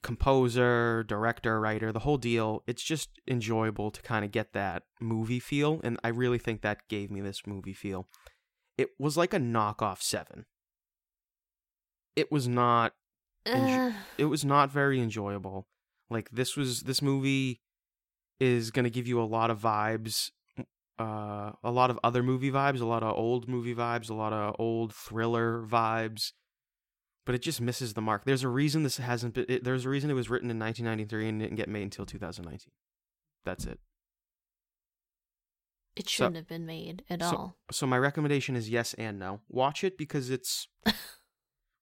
composer, 0.04 1.04
director, 1.04 1.60
writer, 1.60 1.92
the 1.92 2.00
whole 2.00 2.18
deal. 2.18 2.63
It's 2.68 2.84
just 2.84 3.10
enjoyable 3.28 3.92
to 3.92 4.01
kind 4.01 4.24
of 4.24 4.32
get 4.32 4.54
that 4.54 4.84
movie 5.01 5.39
feel. 5.39 5.80
And 5.84 6.00
I 6.04 6.10
really 6.10 6.38
think 6.38 6.62
that 6.62 6.88
gave 6.88 7.10
me 7.10 7.22
this 7.22 7.48
movie 7.48 7.74
feel. 7.74 8.08
It 8.78 8.89
was 9.00 9.18
like 9.18 9.34
a 9.34 9.39
knockoff 9.39 10.01
seven. 10.01 10.46
It 12.16 12.32
was 12.32 12.48
not 12.48 12.94
Enjo- 13.56 13.94
it 14.18 14.25
was 14.25 14.44
not 14.46 14.72
very 14.72 15.00
enjoyable. 15.00 15.68
Like 16.10 16.29
this 16.32 16.56
was 16.56 16.82
this 16.82 17.01
movie 17.01 17.62
is 18.39 18.72
going 18.72 18.84
to 18.86 18.89
give 18.89 19.08
you 19.08 19.22
a 19.22 19.24
lot 19.25 19.51
of 19.51 19.60
vibes 19.60 20.32
uh 20.98 21.51
a 21.63 21.72
lot 21.72 21.89
of 21.89 21.98
other 22.03 22.22
movie 22.22 22.51
vibes, 22.51 22.82
a 22.82 22.86
lot 22.86 23.03
of 23.03 23.15
old 23.15 23.48
movie 23.48 23.74
vibes, 23.75 24.10
a 24.10 24.13
lot 24.13 24.34
of 24.34 24.56
old 24.60 24.94
thriller 24.94 25.63
vibes. 25.65 26.34
But 27.25 27.36
it 27.36 27.41
just 27.41 27.62
misses 27.62 27.94
the 27.94 28.01
mark. 28.01 28.25
There's 28.25 28.44
a 28.44 28.50
reason 28.50 28.84
this 28.84 28.98
hasn't 28.98 29.34
been 29.36 29.46
it, 29.48 29.63
there's 29.63 29.86
a 29.86 29.89
reason 29.89 30.10
it 30.10 30.15
was 30.15 30.29
written 30.29 30.50
in 30.51 30.60
1993 30.60 31.29
and 31.29 31.39
didn't 31.39 31.56
get 31.56 31.70
made 31.70 31.84
until 31.84 32.06
2019. 32.06 32.72
That's 33.46 33.65
it. 33.65 33.79
it 35.96 36.10
shouldn't 36.10 36.36
have 36.38 36.48
been 36.48 36.65
made 36.65 37.03
at 37.10 37.22
so- 37.22 37.27
all. 37.27 37.58
So 37.72 37.86
my 37.86 37.98
recommendation 37.98 38.56
is 38.56 38.70
yes 38.70 38.94
and 38.96 39.20
no. 39.20 39.41
Watch 39.48 39.84
it 39.84 39.98
because 39.98 40.29
it's 40.29 40.68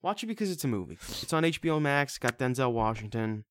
watch 0.02 0.24
it 0.24 0.28
because 0.28 0.52
it's 0.52 0.64
a 0.64 0.68
movie. 0.68 0.98
It's 1.22 1.34
on 1.34 1.44
HBO 1.44 1.82
Max. 1.82 2.18
Got 2.18 2.38
Denzel 2.40 2.72
Washington. 2.72 3.46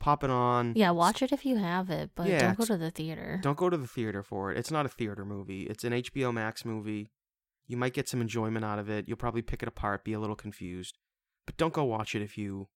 Pop 0.00 0.22
it 0.24 0.30
on. 0.30 0.74
Yeah, 0.76 0.90
watch 0.90 1.22
it 1.22 1.32
if 1.32 1.46
you 1.46 1.56
have 1.56 1.88
it, 1.90 2.10
but 2.14 2.26
Yeah, 2.26 2.40
don't 2.40 2.56
go 2.58 2.62
it's- 2.64 2.68
to 2.68 2.76
the 2.76 2.90
theater. 2.90 3.40
Don't 3.42 3.56
go 3.56 3.70
to 3.70 3.76
the 3.76 3.86
theater 3.86 4.22
for 4.22 4.50
it. 4.52 4.58
It's 4.58 4.70
not 4.70 4.84
a 4.84 4.88
theater 4.88 5.24
movie. 5.24 5.62
It's 5.62 5.84
an 5.84 5.92
HBO 5.92 6.32
Max 6.32 6.64
movie. 6.64 7.10
You 7.66 7.76
might 7.78 7.94
get 7.94 8.08
some 8.08 8.20
enjoyment 8.20 8.64
out 8.64 8.78
of 8.78 8.90
it. 8.90 9.08
You'll 9.08 9.16
probably 9.16 9.40
pick 9.40 9.62
it 9.62 9.68
apart, 9.68 10.04
be 10.04 10.12
a 10.12 10.20
little 10.20 10.36
confused. 10.36 10.98
But 11.46 11.56
don't 11.56 11.72
go 11.72 11.84
watch 11.84 12.14
it 12.14 12.20
if 12.22 12.36
you 12.36 12.68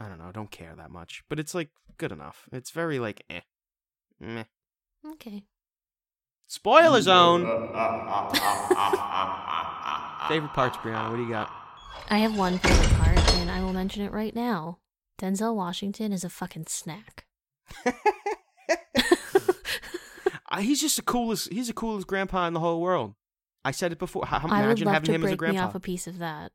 I 0.00 0.08
don't 0.08 0.18
know, 0.18 0.32
don't 0.32 0.50
care 0.50 0.74
that 0.76 0.90
much. 0.90 1.22
But 1.28 1.38
it's 1.38 1.54
like 1.54 1.70
good 1.96 2.12
enough. 2.12 2.48
It's 2.52 2.70
very 2.70 2.98
like 2.98 3.24
eh. 3.30 3.40
Meh. 4.20 4.44
Okay. 5.12 5.44
Spoiler 6.46 7.00
zone. 7.02 7.44
Uh, 7.46 7.48
uh, 7.48 8.32
uh, 8.34 9.01
Favorite 10.32 10.54
parts, 10.54 10.78
Brianna, 10.78 11.10
what 11.10 11.16
do 11.16 11.22
you 11.24 11.28
got? 11.28 11.52
I 12.08 12.16
have 12.16 12.38
one 12.38 12.56
favorite 12.58 12.98
part, 12.98 13.34
and 13.34 13.50
I 13.50 13.62
will 13.62 13.74
mention 13.74 14.02
it 14.02 14.12
right 14.12 14.34
now. 14.34 14.78
Denzel 15.20 15.54
Washington 15.54 16.10
is 16.10 16.24
a 16.24 16.30
fucking 16.30 16.64
snack. 16.68 17.26
Uh, 20.50 20.58
he's 20.60 20.82
just 20.82 20.96
the 20.96 21.02
coolest 21.02 21.50
he's 21.50 21.68
the 21.68 21.72
coolest 21.72 22.06
grandpa 22.06 22.46
in 22.46 22.52
the 22.52 22.60
whole 22.60 22.82
world. 22.82 23.14
I 23.64 23.70
said 23.70 23.90
it 23.90 23.98
before. 23.98 24.26
How, 24.26 24.46
I 24.50 24.66
would 24.66 24.78
love 24.80 24.92
having 24.92 25.06
to 25.06 25.12
him 25.14 25.24
as 25.24 25.32
a 25.32 25.36
break 25.36 25.52
me 25.52 25.58
off 25.58 25.74
a 25.74 25.80
piece 25.80 26.06
of 26.06 26.18
that. 26.18 26.52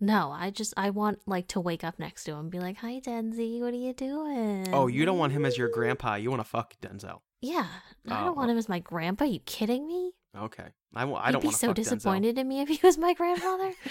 No, 0.00 0.32
I 0.32 0.50
just 0.50 0.74
I 0.76 0.90
want 0.90 1.20
like 1.24 1.46
to 1.48 1.60
wake 1.60 1.84
up 1.84 2.00
next 2.00 2.24
to 2.24 2.32
him 2.32 2.38
and 2.40 2.50
be 2.50 2.58
like, 2.58 2.78
"Hi, 2.78 2.98
Denzi, 3.00 3.60
what 3.60 3.72
are 3.72 3.76
you 3.76 3.92
doing?" 3.92 4.66
oh, 4.74 4.88
you 4.88 5.04
don't 5.04 5.18
want 5.18 5.32
him 5.32 5.44
as 5.44 5.56
your 5.56 5.68
grandpa. 5.68 6.16
You 6.16 6.30
want 6.30 6.42
to 6.42 6.48
fuck 6.48 6.74
Denzel. 6.80 7.20
Yeah, 7.40 7.68
I 8.08 8.22
Oh, 8.22 8.24
don't 8.26 8.36
want 8.36 8.50
him 8.50 8.58
as 8.58 8.68
my 8.68 8.80
grandpa. 8.80 9.24
you 9.24 9.38
kidding 9.38 9.86
me? 9.86 10.14
Okay. 10.38 10.66
I, 10.94 11.00
w- 11.00 11.18
I 11.18 11.28
You'd 11.28 11.32
don't 11.32 11.42
be 11.42 11.50
so 11.50 11.68
fuck 11.68 11.76
Denzel. 11.76 11.84
disappointed 11.84 12.38
in 12.38 12.48
me 12.48 12.60
if 12.60 12.68
he 12.68 12.78
was 12.82 12.98
my 12.98 13.14
grandfather. 13.14 13.72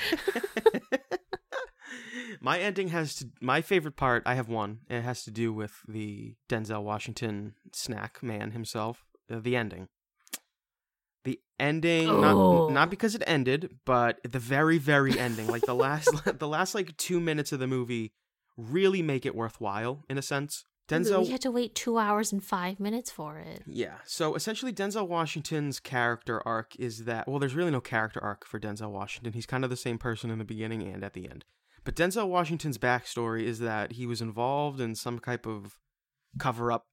my 2.41 2.59
ending 2.59 2.89
has 2.89 3.15
to 3.15 3.29
my 3.41 3.61
favorite 3.61 3.95
part 3.95 4.21
i 4.25 4.35
have 4.35 4.49
one 4.49 4.79
it 4.89 5.01
has 5.01 5.23
to 5.23 5.31
do 5.31 5.53
with 5.53 5.71
the 5.87 6.35
denzel 6.49 6.83
washington 6.83 7.53
snack 7.71 8.21
man 8.21 8.51
himself 8.51 9.05
uh, 9.31 9.39
the 9.39 9.55
ending 9.55 9.87
the 11.23 11.39
ending 11.59 12.09
Oh. 12.09 12.67
not, 12.67 12.71
not 12.73 12.89
because 12.89 13.15
it 13.15 13.23
ended 13.25 13.77
but 13.85 14.19
the 14.29 14.39
very 14.39 14.77
very 14.77 15.17
ending 15.17 15.47
like 15.47 15.65
the 15.65 15.75
last 15.75 16.09
the 16.39 16.47
last 16.47 16.75
like 16.75 16.95
two 16.97 17.19
minutes 17.21 17.51
of 17.51 17.59
the 17.59 17.67
movie 17.67 18.11
really 18.57 19.01
make 19.01 19.25
it 19.25 19.35
worthwhile 19.35 20.03
in 20.09 20.17
a 20.17 20.21
sense 20.21 20.65
denzel 20.87 21.19
we 21.19 21.27
had 21.27 21.41
to 21.41 21.51
wait 21.51 21.75
two 21.75 21.97
hours 21.97 22.31
and 22.31 22.43
five 22.43 22.79
minutes 22.79 23.11
for 23.11 23.37
it. 23.37 23.63
yeah. 23.65 23.95
So 24.05 24.35
essentially, 24.35 24.71
Denzel 24.71 25.07
Washington's 25.07 25.79
character 25.79 26.45
arc 26.47 26.75
is 26.77 27.05
that, 27.05 27.27
well, 27.27 27.39
there's 27.39 27.55
really 27.55 27.71
no 27.71 27.81
character 27.81 28.23
arc 28.23 28.45
for 28.45 28.59
Denzel 28.59 28.91
Washington. 28.91 29.33
He's 29.33 29.45
kind 29.45 29.63
of 29.63 29.69
the 29.69 29.75
same 29.75 29.97
person 29.97 30.29
in 30.29 30.39
the 30.39 30.45
beginning 30.45 30.83
and 30.83 31.03
at 31.03 31.13
the 31.13 31.29
end. 31.29 31.43
But 31.83 31.95
Denzel 31.95 32.27
Washington's 32.27 32.77
backstory 32.77 33.43
is 33.43 33.59
that 33.59 33.93
he 33.93 34.05
was 34.05 34.21
involved 34.21 34.79
in 34.79 34.95
some 34.95 35.19
type 35.19 35.45
of 35.45 35.77
cover 36.37 36.71
up 36.71 36.85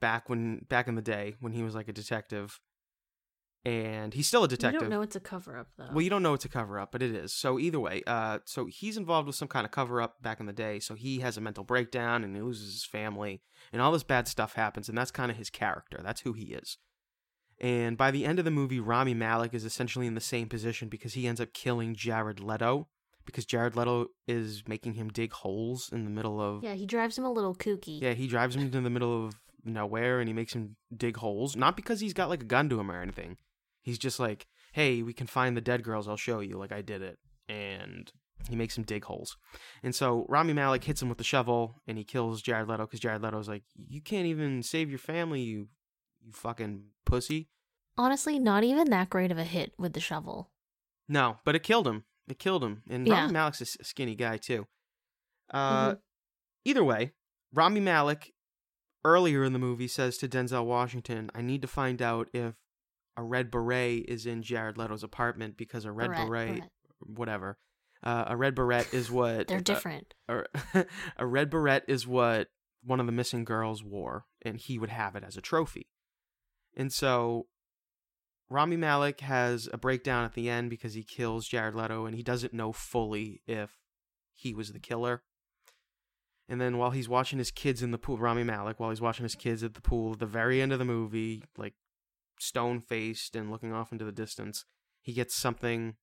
back 0.00 0.28
when 0.28 0.66
back 0.68 0.88
in 0.88 0.94
the 0.94 1.02
day 1.02 1.34
when 1.40 1.52
he 1.52 1.62
was 1.62 1.74
like 1.74 1.88
a 1.88 1.92
detective. 1.92 2.60
And 3.64 4.14
he's 4.14 4.26
still 4.26 4.42
a 4.44 4.48
detective. 4.48 4.80
You 4.80 4.88
don't 4.88 4.90
know 4.90 5.02
it's 5.02 5.16
a 5.16 5.20
cover 5.20 5.58
up 5.58 5.68
though. 5.76 5.88
Well, 5.92 6.00
you 6.00 6.08
don't 6.08 6.22
know 6.22 6.32
it's 6.32 6.46
a 6.46 6.48
cover 6.48 6.78
up, 6.78 6.92
but 6.92 7.02
it 7.02 7.14
is. 7.14 7.34
So 7.34 7.58
either 7.58 7.78
way, 7.78 8.02
uh, 8.06 8.38
so 8.46 8.64
he's 8.66 8.96
involved 8.96 9.26
with 9.26 9.36
some 9.36 9.48
kind 9.48 9.66
of 9.66 9.70
cover 9.70 10.00
up 10.00 10.22
back 10.22 10.40
in 10.40 10.46
the 10.46 10.52
day. 10.52 10.80
So 10.80 10.94
he 10.94 11.20
has 11.20 11.36
a 11.36 11.42
mental 11.42 11.62
breakdown 11.64 12.24
and 12.24 12.34
he 12.34 12.40
loses 12.40 12.72
his 12.72 12.84
family, 12.86 13.42
and 13.72 13.82
all 13.82 13.92
this 13.92 14.02
bad 14.02 14.28
stuff 14.28 14.54
happens, 14.54 14.88
and 14.88 14.96
that's 14.96 15.10
kind 15.10 15.30
of 15.30 15.36
his 15.36 15.50
character. 15.50 16.00
That's 16.02 16.22
who 16.22 16.32
he 16.32 16.54
is. 16.54 16.78
And 17.60 17.98
by 17.98 18.10
the 18.10 18.24
end 18.24 18.38
of 18.38 18.46
the 18.46 18.50
movie, 18.50 18.80
Rami 18.80 19.12
Malek 19.12 19.52
is 19.52 19.66
essentially 19.66 20.06
in 20.06 20.14
the 20.14 20.20
same 20.22 20.48
position 20.48 20.88
because 20.88 21.12
he 21.12 21.26
ends 21.26 21.40
up 21.42 21.52
killing 21.52 21.94
Jared 21.94 22.40
Leto 22.40 22.88
because 23.26 23.44
Jared 23.44 23.76
Leto 23.76 24.06
is 24.26 24.62
making 24.66 24.94
him 24.94 25.08
dig 25.08 25.32
holes 25.32 25.90
in 25.92 26.04
the 26.04 26.10
middle 26.10 26.40
of 26.40 26.64
yeah, 26.64 26.72
he 26.72 26.86
drives 26.86 27.18
him 27.18 27.24
a 27.24 27.30
little 27.30 27.54
kooky. 27.54 28.00
yeah, 28.00 28.14
he 28.14 28.26
drives 28.26 28.56
him 28.56 28.62
into 28.62 28.80
the 28.80 28.88
middle 28.88 29.26
of 29.26 29.34
nowhere 29.62 30.20
and 30.20 30.28
he 30.28 30.32
makes 30.32 30.54
him 30.54 30.76
dig 30.96 31.18
holes. 31.18 31.54
Not 31.54 31.76
because 31.76 32.00
he's 32.00 32.14
got 32.14 32.30
like 32.30 32.40
a 32.40 32.46
gun 32.46 32.70
to 32.70 32.80
him 32.80 32.90
or 32.90 33.00
anything. 33.00 33.36
He's 33.82 33.98
just 33.98 34.20
like, 34.20 34.46
hey, 34.72 35.02
we 35.02 35.12
can 35.12 35.26
find 35.26 35.56
the 35.56 35.60
dead 35.60 35.82
girls. 35.82 36.06
I'll 36.08 36.16
show 36.16 36.40
you. 36.40 36.58
Like 36.58 36.72
I 36.72 36.82
did 36.82 37.02
it. 37.02 37.18
And 37.48 38.10
he 38.48 38.56
makes 38.56 38.76
him 38.78 38.84
dig 38.84 39.04
holes. 39.04 39.36
And 39.82 39.94
so 39.94 40.24
Rami 40.28 40.52
Malek 40.52 40.84
hits 40.84 41.02
him 41.02 41.08
with 41.08 41.18
the 41.18 41.24
shovel 41.24 41.82
and 41.86 41.98
he 41.98 42.04
kills 42.04 42.40
Jared 42.42 42.68
Leto 42.68 42.86
because 42.86 43.00
Jared 43.00 43.22
Leto's 43.22 43.48
like, 43.48 43.64
you 43.88 44.00
can't 44.00 44.26
even 44.26 44.62
save 44.62 44.88
your 44.90 44.98
family, 44.98 45.40
you, 45.42 45.68
you 46.24 46.32
fucking 46.32 46.84
pussy. 47.04 47.48
Honestly, 47.98 48.38
not 48.38 48.64
even 48.64 48.88
that 48.90 49.10
great 49.10 49.30
of 49.32 49.38
a 49.38 49.44
hit 49.44 49.72
with 49.78 49.92
the 49.92 50.00
shovel. 50.00 50.50
No, 51.08 51.38
but 51.44 51.54
it 51.56 51.62
killed 51.62 51.86
him. 51.88 52.04
It 52.28 52.38
killed 52.38 52.62
him. 52.62 52.82
And 52.88 53.06
Yeah. 53.06 53.22
Rami 53.22 53.32
Malek's 53.32 53.60
a 53.60 53.84
skinny 53.84 54.14
guy 54.14 54.36
too. 54.36 54.66
Uh, 55.52 55.90
Mhm. 55.94 55.98
Either 56.64 56.84
way, 56.84 57.12
Rami 57.52 57.80
Malek 57.80 58.32
earlier 59.04 59.42
in 59.44 59.52
the 59.52 59.58
movie 59.58 59.88
says 59.88 60.16
to 60.18 60.28
Denzel 60.28 60.64
Washington, 60.66 61.30
"I 61.34 61.42
need 61.42 61.62
to 61.62 61.68
find 61.68 62.00
out 62.00 62.28
if 62.32 62.54
a 63.16 63.22
red 63.22 63.50
beret 63.50 64.06
is 64.08 64.26
in 64.26 64.42
Jared 64.42 64.78
Leto's 64.78 65.02
apartment 65.02 65.56
because 65.56 65.84
a 65.84 65.92
red 65.92 66.10
beret, 66.10 66.48
Barrette. 66.48 66.70
whatever, 67.00 67.58
uh, 68.02 68.24
a 68.28 68.36
red 68.36 68.54
beret 68.54 68.92
is 68.94 69.10
what 69.10 69.48
They're 69.48 69.58
uh, 69.58 69.62
different. 69.62 70.14
a, 70.28 70.44
a 71.16 71.26
red 71.26 71.50
beret 71.50 71.84
is 71.88 72.06
what 72.06 72.48
one 72.82 73.00
of 73.00 73.06
the 73.06 73.12
missing 73.12 73.44
girls 73.44 73.84
wore, 73.84 74.24
and 74.42 74.56
he 74.56 74.78
would 74.78 74.90
have 74.90 75.16
it 75.16 75.24
as 75.24 75.36
a 75.36 75.42
trophy. 75.42 75.88
And 76.76 76.92
so 76.92 77.46
Rami 78.48 78.76
Malek 78.76 79.20
has 79.20 79.68
a 79.72 79.78
breakdown 79.78 80.24
at 80.24 80.34
the 80.34 80.48
end 80.48 80.70
because 80.70 80.94
he 80.94 81.04
kills 81.04 81.46
Jared 81.46 81.74
Leto, 81.74 82.06
and 82.06 82.16
he 82.16 82.22
doesn't 82.22 82.54
know 82.54 82.72
fully 82.72 83.42
if 83.46 83.78
he 84.34 84.54
was 84.54 84.72
the 84.72 84.80
killer. 84.80 85.22
And 86.48 86.60
then 86.60 86.78
while 86.78 86.90
he's 86.90 87.08
watching 87.08 87.38
his 87.38 87.52
kids 87.52 87.80
in 87.80 87.92
the 87.92 87.98
pool, 87.98 88.18
Rami 88.18 88.42
Malek, 88.42 88.80
while 88.80 88.90
he's 88.90 89.00
watching 89.00 89.22
his 89.22 89.36
kids 89.36 89.62
at 89.62 89.74
the 89.74 89.80
pool, 89.80 90.14
at 90.14 90.18
the 90.18 90.26
very 90.26 90.60
end 90.60 90.72
of 90.72 90.80
the 90.80 90.84
movie, 90.84 91.44
like 91.56 91.74
stone 92.40 92.80
faced 92.80 93.36
and 93.36 93.50
looking 93.50 93.72
off 93.72 93.92
into 93.92 94.04
the 94.04 94.12
distance, 94.12 94.64
he 95.00 95.12
gets 95.12 95.34
something, 95.34 95.94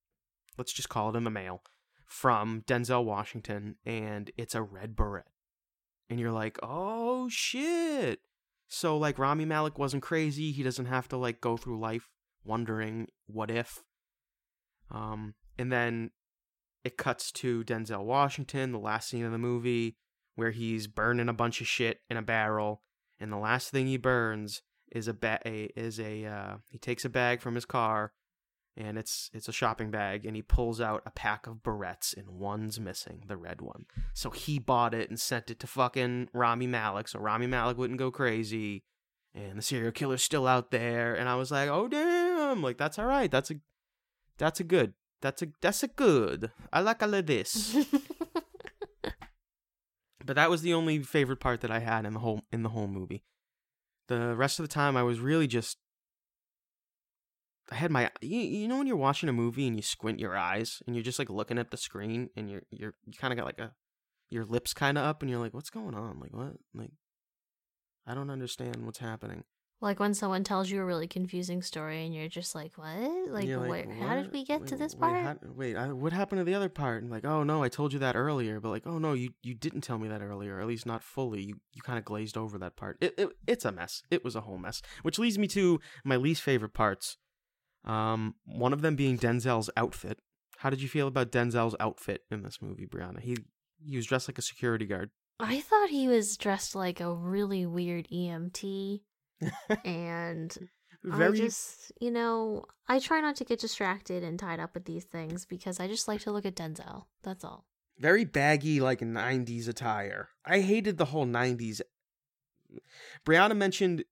let's 0.58 0.74
just 0.74 0.90
call 0.90 1.10
it 1.10 1.16
in 1.16 1.24
the 1.24 1.30
mail, 1.30 1.62
from 2.06 2.62
Denzel 2.68 3.04
Washington, 3.04 3.76
and 3.86 4.32
it's 4.38 4.56
a 4.56 4.62
red 4.62 4.96
beret. 4.96 5.26
And 6.10 6.20
you're 6.20 6.32
like, 6.32 6.58
oh 6.64 7.28
shit. 7.30 8.20
So, 8.70 8.98
like, 8.98 9.18
Rami 9.18 9.46
Malek 9.46 9.80
wasn't 9.80 10.04
crazy. 10.04 10.52
He 10.52 10.62
doesn't 10.62 10.88
have 10.88 11.08
to, 11.10 11.18
like, 11.18 11.40
go 11.40 11.56
through 11.56 11.80
life 11.80 12.10
wondering 12.44 13.08
what 13.26 13.50
if. 13.50 13.82
Um, 14.92 15.36
and 15.58 15.72
then 15.72 16.12
it 16.84 16.98
cuts 16.98 17.32
to 17.34 17.64
Denzel 17.64 18.04
Washington, 18.04 18.72
the 18.72 18.80
last 18.80 19.10
scene 19.10 19.26
of 19.26 19.32
the 19.32 19.38
movie, 19.38 19.98
where 20.36 20.52
he's 20.52 20.88
burning 20.88 21.30
a 21.30 21.34
bunch 21.34 21.62
of 21.62 21.68
shit 21.68 22.02
in 22.10 22.18
a 22.18 22.22
barrel, 22.22 22.84
and 23.20 23.32
the 23.32 23.38
last 23.38 23.72
thing 23.72 23.88
he 23.88 23.98
burns 23.98 24.62
is 24.92 25.08
a 25.08 25.14
ba- 25.14 25.42
a 25.46 25.72
is 25.76 26.00
a 26.00 26.26
uh, 26.26 26.56
he 26.70 26.78
takes 26.78 27.06
a 27.06 27.10
bag 27.10 27.42
from 27.42 27.56
his 27.56 27.66
car, 27.66 28.14
and 28.76 28.98
it's 28.98 29.30
it's 29.34 29.48
a 29.48 29.54
shopping 29.54 29.92
bag, 29.92 30.26
and 30.26 30.36
he 30.36 30.42
pulls 30.42 30.80
out 30.80 31.04
a 31.06 31.12
pack 31.12 31.48
of 31.48 31.64
barrettes, 31.64 32.16
and 32.16 32.30
one's 32.30 32.80
missing, 32.80 33.24
the 33.28 33.38
red 33.38 33.62
one. 33.62 33.86
So 34.14 34.30
he 34.30 34.60
bought 34.60 34.94
it 34.94 35.10
and 35.10 35.20
sent 35.20 35.50
it 35.50 35.60
to 35.60 35.68
fucking 35.68 36.30
Rami 36.34 36.68
Malek, 36.68 37.08
so 37.08 37.20
Rami 37.20 37.48
Malek 37.48 37.78
wouldn't 37.78 38.00
go 38.00 38.12
crazy, 38.12 38.84
and 39.34 39.58
the 39.58 39.64
serial 39.64 39.92
killer's 39.92 40.24
still 40.24 40.48
out 40.48 40.72
there, 40.72 41.16
and 41.16 41.28
I 41.28 41.36
was 41.36 41.52
like, 41.52 41.70
oh 41.70 41.88
damn, 41.88 42.62
like 42.62 42.78
that's 42.78 43.00
all 43.00 43.06
right, 43.06 43.32
that's 43.32 43.52
a 43.52 43.56
that's 44.38 44.60
a 44.60 44.64
good, 44.64 44.94
that's 45.22 45.42
a 45.42 45.48
that's 45.62 45.84
a 45.84 45.88
good. 45.88 46.52
I 46.72 46.82
like 46.82 47.02
all 47.02 47.14
of 47.14 47.26
this. 47.26 47.76
but 50.26 50.36
that 50.36 50.50
was 50.50 50.62
the 50.62 50.74
only 50.74 51.00
favorite 51.00 51.40
part 51.40 51.62
that 51.62 51.72
I 51.72 51.80
had 51.80 52.06
in 52.06 52.14
the 52.14 52.20
whole 52.20 52.44
in 52.52 52.62
the 52.64 52.70
whole 52.70 52.88
movie. 52.88 53.24
The 54.08 54.36
rest 54.36 54.60
of 54.60 54.64
the 54.64 54.74
time, 54.74 54.96
I 54.96 55.04
was 55.04 55.20
really 55.20 55.48
just. 55.48 55.78
I 57.70 57.76
had 57.76 57.92
my 57.92 58.10
you, 58.22 58.40
you 58.40 58.68
know 58.68 58.78
when 58.78 58.88
you're 58.88 58.96
watching 58.96 59.28
a 59.28 59.34
movie 59.34 59.68
and 59.68 59.76
you 59.76 59.82
squint 59.82 60.20
your 60.20 60.38
eyes 60.38 60.82
and 60.88 60.96
you're 60.96 61.04
just 61.04 61.20
like 61.20 61.30
looking 61.30 61.58
at 61.58 61.70
the 61.70 61.76
screen 61.76 62.30
and 62.38 62.50
you're 62.50 62.64
you're 62.72 62.94
you 63.06 63.14
kind 63.20 63.34
of 63.34 63.38
got 63.38 63.46
like 63.46 63.60
a 63.60 63.74
your 64.30 64.46
lips 64.46 64.74
kind 64.74 64.98
of 64.98 65.04
up 65.04 65.22
and 65.22 65.30
you're 65.30 65.40
like 65.40 65.54
what's 65.54 65.70
going 65.70 65.94
on 65.94 66.18
like 66.22 66.34
what 66.34 66.54
like 66.74 66.92
I 68.06 68.14
don't 68.14 68.30
understand 68.30 68.86
what's 68.86 69.00
happening. 69.00 69.44
Like 69.80 70.00
when 70.00 70.16
someone 70.16 70.44
tells 70.44 70.72
you 70.72 70.82
a 70.82 70.86
really 70.86 71.08
confusing 71.08 71.62
story 71.62 72.04
and 72.04 72.14
you're 72.14 72.28
just 72.28 72.56
like, 72.56 72.74
what? 72.78 73.30
Like, 73.30 73.46
You're 73.46 73.68
where, 73.68 73.88
how 74.00 74.16
did 74.16 74.34
we 74.34 74.44
get 74.44 74.66
to 74.68 74.74
Wait, 74.76 74.80
this 74.80 74.96
wait, 74.96 75.00
part? 75.00 75.24
how- 75.24 75.38
Wait, 75.56 75.76
I, 75.76 75.92
what 75.92 76.14
happened 76.14 76.40
to 76.40 76.46
the 76.46 76.56
other 76.56 76.70
part? 76.70 77.04
And 77.04 77.12
like, 77.12 77.26
oh 77.26 77.44
no, 77.44 77.62
I 77.62 77.70
told 77.70 77.94
you 77.94 78.00
that 78.00 78.16
earlier, 78.16 78.60
but 78.60 78.70
like, 78.70 78.88
oh 78.88 78.98
no, 78.98 79.14
you 79.14 79.30
you 79.44 79.54
didn't 79.54 79.82
tell 79.82 80.00
me 80.00 80.08
that 80.08 80.22
earlier, 80.24 80.56
or 80.56 80.62
at 80.62 80.68
least 80.68 80.88
not 80.88 81.04
fully. 81.04 81.44
You 81.44 81.60
you 81.74 81.84
kind 81.84 82.00
of 82.00 82.06
glazed 82.06 82.38
over 82.38 82.58
that 82.58 82.76
part. 82.76 82.98
It, 83.02 83.14
it 83.20 83.30
it's 83.46 83.66
a 83.66 83.72
mess. 83.72 84.02
It 84.10 84.24
was 84.24 84.36
a 84.36 84.42
whole 84.42 84.58
mess, 84.58 84.82
which 85.04 85.20
leads 85.20 85.38
me 85.38 85.48
to 85.50 85.80
my 86.04 86.16
least 86.16 86.42
favorite 86.42 86.74
parts. 86.74 87.18
Um, 87.86 88.34
one 88.46 88.74
of 88.74 88.82
them 88.82 88.96
being 88.96 89.18
Denzel's 89.18 89.70
outfit. 89.78 90.18
How 90.58 90.72
did 90.72 90.82
you 90.82 90.90
feel 90.90 91.08
about 91.08 91.32
Denzel's 91.32 91.76
outfit 91.80 92.22
in 92.32 92.42
this 92.42 92.64
movie, 92.64 92.88
Brianna? 92.88 93.22
He 93.22 93.38
he 93.86 93.96
was 93.96 94.08
dressed 94.08 94.28
like 94.28 94.40
a 94.40 94.42
security 94.42 94.86
guard. 94.88 95.12
I 95.40 95.60
thought 95.62 95.90
he 95.90 96.08
was 96.08 96.36
dressed 96.36 96.74
like 96.74 97.00
a 97.00 97.14
really 97.14 97.68
weird 97.68 98.08
EMT. 98.12 99.02
And 99.86 100.58
I 101.12 101.18
Very 101.18 101.38
just, 101.38 101.92
you 102.02 102.12
know, 102.12 102.66
I 102.88 103.00
try 103.00 103.22
not 103.22 103.36
to 103.38 103.46
get 103.46 103.60
distracted 103.60 104.24
and 104.24 104.38
tied 104.40 104.60
up 104.60 104.74
with 104.74 104.86
these 104.86 105.06
things 105.06 105.46
because 105.46 105.80
I 105.80 105.88
just 105.88 106.08
like 106.08 106.22
to 106.22 106.32
look 106.32 106.46
at 106.46 106.56
Denzel. 106.56 107.06
That's 107.24 107.44
all. 107.44 107.66
very 108.00 108.26
baggy 108.26 108.80
like 108.80 109.00
90s 109.00 109.68
attire 109.68 110.30
i 110.46 110.60
hated 110.60 110.98
the 110.98 111.06
whole 111.06 111.26
90s 111.26 111.82
brianna 113.26 113.56
mentioned 113.58 114.04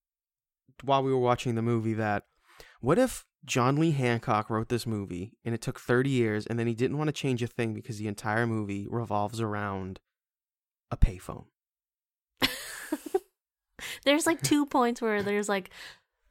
while 0.83 1.03
we 1.03 1.11
were 1.11 1.19
watching 1.19 1.53
the 1.55 1.61
movie 1.61 1.93
that 1.93 2.23
what 2.81 2.97
if 2.97 3.25
john 3.45 3.75
lee 3.75 3.91
hancock 3.91 4.49
wrote 4.49 4.69
this 4.69 4.87
movie 4.87 5.33
and 5.45 5.53
it 5.53 5.61
took 5.61 5.79
30 5.79 6.09
years 6.09 6.47
and 6.47 6.57
then 6.57 6.65
he 6.67 6.73
didn't 6.73 6.97
want 6.97 7.07
to 7.09 7.11
change 7.13 7.43
a 7.43 7.47
thing 7.47 7.73
because 7.75 7.97
the 7.99 8.07
entire 8.07 8.47
movie 8.47 8.87
revolves 8.89 9.39
around 9.39 9.99
a 10.89 10.97
payphone 10.97 11.45
there's 14.03 14.25
like 14.25 14.41
two 14.41 14.65
points 14.65 15.01
where 15.01 15.23
there's 15.23 15.49
like 15.49 15.69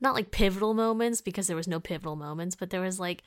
not 0.01 0.15
like 0.15 0.31
pivotal 0.31 0.75
moments 0.75 1.21
because 1.21 1.47
there 1.47 1.57
was 1.57 1.69
no 1.69 1.81
pivotal 1.81 2.17
moments, 2.17 2.57
but 2.57 2.71
there 2.71 2.81
was 2.81 3.01
like 3.01 3.23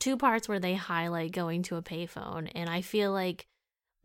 two 0.00 0.16
parts 0.16 0.48
where 0.48 0.60
they 0.60 0.74
highlight 0.74 1.32
going 1.32 1.62
to 1.64 1.76
a 1.76 1.82
payphone 1.82 2.50
and 2.54 2.70
I 2.70 2.80
feel 2.82 3.12
like 3.12 3.46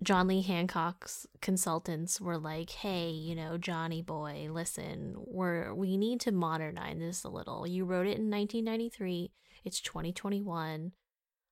John 0.04 0.28
Lee 0.28 0.42
Hancock's 0.42 1.26
consultants 1.42 2.20
were 2.20 2.38
like, 2.38 2.70
"Hey, 2.72 3.10
you 3.10 3.36
know, 3.36 3.58
Johnny 3.58 4.02
boy, 4.02 4.50
listen, 4.52 5.16
we're 5.18 5.74
we 5.74 5.98
need 5.98 6.20
to 6.22 6.32
modernize 6.32 6.98
this 7.00 7.24
a 7.24 7.30
little. 7.30 7.66
You 7.66 7.86
wrote 7.86 8.08
it 8.08 8.18
in 8.18 8.30
1993. 8.30 9.32
It's 9.63 9.80
2021. 9.80 10.92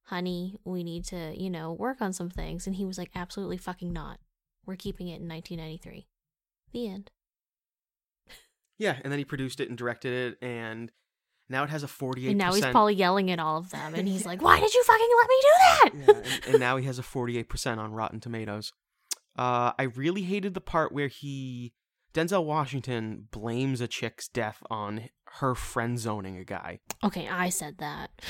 Honey, 0.06 0.58
we 0.66 0.84
need 0.84 1.06
to, 1.06 1.34
you 1.40 1.50
know, 1.50 1.72
work 1.72 2.02
on 2.02 2.12
some 2.14 2.30
things." 2.30 2.68
And 2.68 2.76
he 2.76 2.86
was 2.86 2.98
like, 2.98 3.12
"Absolutely 3.16 3.58
fucking 3.58 3.94
not. 3.94 4.20
We're 4.66 4.76
keeping 4.76 5.08
it 5.08 5.22
in 5.22 5.30
1993." 5.30 6.08
The 6.74 6.88
end. 6.88 7.12
Yeah 8.82 8.98
and 9.04 9.12
then 9.12 9.20
he 9.20 9.26
produced 9.26 9.60
it 9.60 9.70
and 9.70 9.78
directed 9.78 10.12
it 10.14 10.46
and 10.46 10.92
now 11.50 11.64
it 11.66 11.70
has 11.70 11.84
a 11.84 11.88
48% 11.88 12.30
And 12.30 12.38
now 12.38 12.54
he's 12.54 12.66
probably 12.66 12.96
yelling 12.96 13.30
at 13.30 13.38
all 13.38 13.58
of 13.58 13.72
them, 13.72 13.94
and 13.94 14.08
he's 14.08 14.26
like, 14.32 14.42
"Why 14.42 14.58
did 14.62 14.74
you 14.74 14.84
fucking 14.84 15.10
let 15.18 15.28
me 15.28 15.36
do 15.42 15.50
that?" 15.58 15.90
yeah, 15.94 16.32
and, 16.46 16.46
and 16.48 16.60
now 16.62 16.78
he 16.78 16.86
has 16.86 16.98
a 16.98 17.02
48% 17.02 17.78
on 17.78 17.92
Rotten 17.92 18.22
Tomatoes. 18.22 18.72
Uh, 19.38 19.74
I 19.78 19.84
really 19.84 20.22
hated 20.22 20.54
the 20.54 20.62
part 20.62 20.94
where 20.94 21.10
he, 21.10 21.74
Denzel 22.14 22.46
Washington, 22.46 23.28
blames 23.32 23.82
a 23.82 23.88
chick's 23.90 24.30
death 24.30 24.64
on 24.70 25.10
her 25.40 25.54
friend 25.54 26.00
zoning 26.00 26.38
a 26.38 26.46
guy. 26.46 26.80
okay, 27.04 27.28
I 27.28 27.50
said 27.50 27.80
that. 27.80 28.12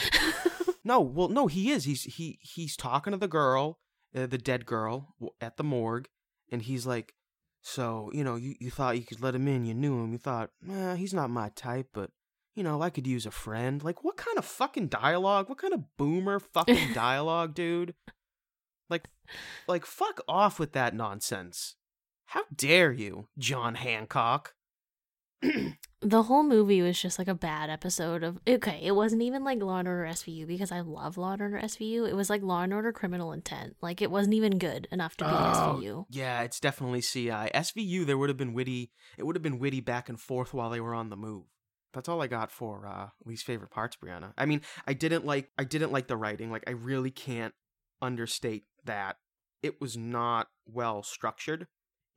No, 0.84 1.00
well, 1.00 1.30
no, 1.30 1.46
he 1.46 1.70
is. 1.72 1.84
He's 1.84 2.04
he 2.04 2.40
he's 2.42 2.76
talking 2.76 3.12
to 3.12 3.18
the 3.18 3.28
girl, 3.28 3.78
uh, 4.16 4.26
the 4.26 4.40
dead 4.40 4.66
girl, 4.66 5.14
at 5.40 5.58
the 5.58 5.64
morgue, 5.64 6.08
and 6.52 6.64
he's 6.64 6.88
like, 6.88 7.14
"So 7.62 8.10
you 8.14 8.24
know, 8.24 8.36
you 8.36 8.56
you 8.60 8.72
thought 8.72 8.98
you 8.98 9.04
could 9.04 9.22
let 9.22 9.36
him 9.36 9.48
in, 9.48 9.66
you 9.66 9.74
knew 9.74 10.04
him, 10.04 10.12
you 10.12 10.18
thought, 10.18 10.52
eh, 10.70 10.96
he's 10.96 11.14
not 11.14 11.30
my 11.30 11.50
type, 11.50 11.90
but." 11.94 12.12
You 12.54 12.64
know, 12.64 12.82
I 12.82 12.90
could 12.90 13.08
use 13.08 13.26
a 13.26 13.32
friend. 13.32 13.82
Like, 13.82 14.04
what 14.04 14.18
kind 14.18 14.38
of 14.38 14.44
fucking 14.44 14.90
dialogue? 14.90 15.48
What 15.48 15.58
kind 15.58 15.74
of 15.74 15.86
boomer 15.96 16.38
fucking 16.38 16.92
dialogue, 16.94 17.56
dude? 17.56 17.96
Like, 18.90 19.08
like, 19.70 19.86
fuck 19.86 20.20
off 20.28 20.60
with 20.60 20.74
that 20.74 20.94
nonsense. 20.94 21.76
How 22.26 22.44
dare 22.54 22.92
you, 22.92 23.30
John 23.38 23.76
Hancock? 23.76 24.54
the 26.02 26.24
whole 26.24 26.44
movie 26.44 26.82
was 26.82 27.00
just 27.00 27.20
like 27.20 27.28
a 27.28 27.36
bad 27.36 27.70
episode 27.70 28.24
of. 28.24 28.40
Okay, 28.48 28.80
it 28.82 28.94
wasn't 28.94 29.22
even 29.22 29.44
like 29.44 29.62
Law 29.62 29.78
and 29.78 29.88
Order 29.88 30.06
SVU 30.06 30.48
because 30.48 30.72
I 30.72 30.82
love 30.82 31.18
Law 31.18 31.34
and 31.34 31.42
Order 31.42 31.60
SVU. 31.60 32.08
It 32.08 32.16
was 32.16 32.30
like 32.30 32.42
Law 32.42 32.62
and 32.62 32.74
Order 32.74 32.92
Criminal 32.92 33.32
Intent. 33.32 33.76
Like 33.82 34.02
it 34.02 34.12
wasn't 34.12 34.36
even 34.36 34.58
good 34.58 34.88
enough 34.92 35.18
to 35.18 35.26
be 35.26 35.32
Oh, 35.32 35.34
SVU. 35.34 36.06
Yeah, 36.10 36.42
it's 36.42 36.60
definitely 36.60 37.02
CI. 37.02 37.30
SVU, 37.30 38.06
there 38.06 38.18
would 38.18 38.30
have 38.30 38.38
been 38.38 38.54
witty. 38.54 38.92
It 39.18 39.26
would 39.26 39.36
have 39.36 39.44
been 39.44 39.60
witty 39.60 39.80
back 39.82 40.10
and 40.10 40.20
forth 40.20 40.54
while 40.54 40.70
they 40.70 40.82
were 40.82 40.94
on 40.94 41.10
the 41.10 41.18
move. 41.18 41.46
That's 41.94 42.08
all 42.08 42.22
I 42.22 42.28
got 42.28 42.52
for 42.52 42.88
uh, 42.88 43.10
least 43.26 43.46
favorite 43.46 43.72
parts, 43.72 43.98
Brianna. 44.02 44.34
I 44.38 44.46
mean, 44.46 44.62
I 44.88 44.94
didn't 44.94 45.26
like. 45.26 45.52
I 45.58 45.64
didn't 45.64 45.92
like 45.92 46.08
the 46.08 46.18
writing. 46.18 46.52
Like, 46.52 46.64
I 46.68 46.72
really 46.72 47.12
can't 47.12 47.54
understate 48.02 48.64
that 48.86 49.18
it 49.62 49.82
was 49.82 49.98
not 49.98 50.48
well 50.66 51.04
structured, 51.04 51.68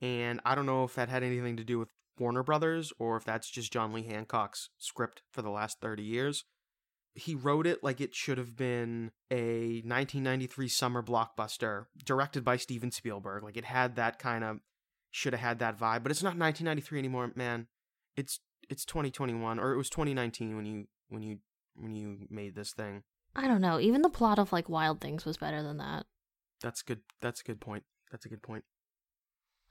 and 0.01 0.39
I 0.45 0.55
don't 0.55 0.65
know 0.65 0.85
if 0.85 0.95
that 0.95 1.09
had 1.09 1.23
anything 1.23 1.57
to 1.57 1.63
do 1.63 1.77
with 1.77 1.89
Warner 2.19 2.43
Brothers 2.43 2.91
or 2.99 3.17
if 3.17 3.23
that's 3.23 3.49
just 3.49 3.71
John 3.71 3.93
Lee 3.93 4.03
Hancock's 4.03 4.69
script 4.77 5.21
for 5.31 5.41
the 5.41 5.49
last 5.49 5.79
thirty 5.81 6.03
years. 6.03 6.45
He 7.13 7.33
wrote 7.33 7.65
it 7.65 7.81
like 7.81 8.01
it 8.01 8.13
should 8.13 8.37
have 8.37 8.57
been 8.57 9.11
a 9.31 9.81
1993 9.85 10.67
summer 10.67 11.01
blockbuster 11.01 11.85
directed 12.03 12.43
by 12.43 12.57
Steven 12.57 12.91
Spielberg. 12.91 13.41
Like 13.41 13.55
it 13.55 13.63
had 13.63 13.95
that 13.95 14.19
kind 14.19 14.43
of 14.43 14.59
should 15.11 15.31
have 15.31 15.41
had 15.41 15.59
that 15.59 15.79
vibe, 15.79 16.03
but 16.03 16.11
it's 16.11 16.21
not 16.21 16.37
1993 16.37 16.99
anymore, 16.99 17.31
man. 17.35 17.67
It's 18.17 18.41
it's 18.69 18.83
2021 18.85 19.59
or 19.59 19.71
it 19.71 19.77
was 19.77 19.89
2019 19.89 20.57
when 20.57 20.65
you 20.65 20.87
when 21.09 21.21
you 21.21 21.37
when 21.75 21.95
you 21.95 22.27
made 22.29 22.55
this 22.55 22.73
thing. 22.73 23.03
I 23.35 23.47
don't 23.47 23.61
know. 23.61 23.79
Even 23.79 24.01
the 24.01 24.09
plot 24.09 24.39
of 24.39 24.51
like 24.51 24.69
Wild 24.69 25.01
Things 25.01 25.25
was 25.25 25.37
better 25.37 25.61
than 25.61 25.77
that. 25.77 26.05
That's 26.61 26.81
good. 26.81 27.01
That's 27.21 27.41
a 27.41 27.43
good 27.43 27.59
point. 27.59 27.83
That's 28.11 28.25
a 28.25 28.29
good 28.29 28.41
point. 28.41 28.63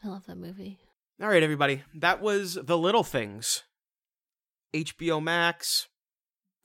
I 0.02 0.08
love 0.08 0.26
that 0.26 0.36
movie. 0.36 0.78
All 1.22 1.28
right, 1.28 1.44
everybody. 1.44 1.84
That 1.94 2.20
was 2.20 2.58
The 2.60 2.76
Little 2.76 3.04
Things. 3.04 3.62
HBO 4.74 5.22
Max. 5.22 5.86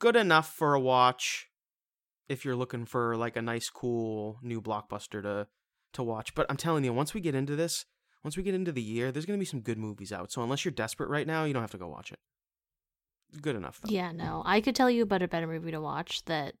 Good 0.00 0.16
enough 0.16 0.52
for 0.52 0.74
a 0.74 0.80
watch 0.80 1.46
if 2.28 2.44
you're 2.44 2.56
looking 2.56 2.84
for 2.84 3.16
like 3.16 3.36
a 3.36 3.42
nice 3.42 3.70
cool 3.70 4.38
new 4.42 4.60
blockbuster 4.60 5.22
to 5.22 5.46
to 5.92 6.02
watch. 6.02 6.34
But 6.34 6.46
I'm 6.50 6.56
telling 6.56 6.82
you, 6.82 6.92
once 6.92 7.14
we 7.14 7.20
get 7.20 7.36
into 7.36 7.54
this, 7.54 7.84
once 8.24 8.36
we 8.36 8.42
get 8.42 8.54
into 8.54 8.72
the 8.72 8.82
year, 8.82 9.12
there's 9.12 9.24
going 9.24 9.38
to 9.38 9.42
be 9.42 9.46
some 9.46 9.60
good 9.60 9.78
movies 9.78 10.12
out. 10.12 10.32
So 10.32 10.42
unless 10.42 10.64
you're 10.64 10.72
desperate 10.72 11.10
right 11.10 11.28
now, 11.28 11.44
you 11.44 11.52
don't 11.52 11.62
have 11.62 11.70
to 11.70 11.78
go 11.78 11.88
watch 11.88 12.10
it. 12.10 12.18
Good 13.40 13.54
enough 13.54 13.80
though. 13.80 13.92
Yeah, 13.92 14.10
no. 14.10 14.42
I 14.44 14.60
could 14.60 14.74
tell 14.74 14.90
you 14.90 15.04
about 15.04 15.22
a 15.22 15.28
better 15.28 15.46
movie 15.46 15.70
to 15.70 15.80
watch 15.80 16.24
that 16.24 16.54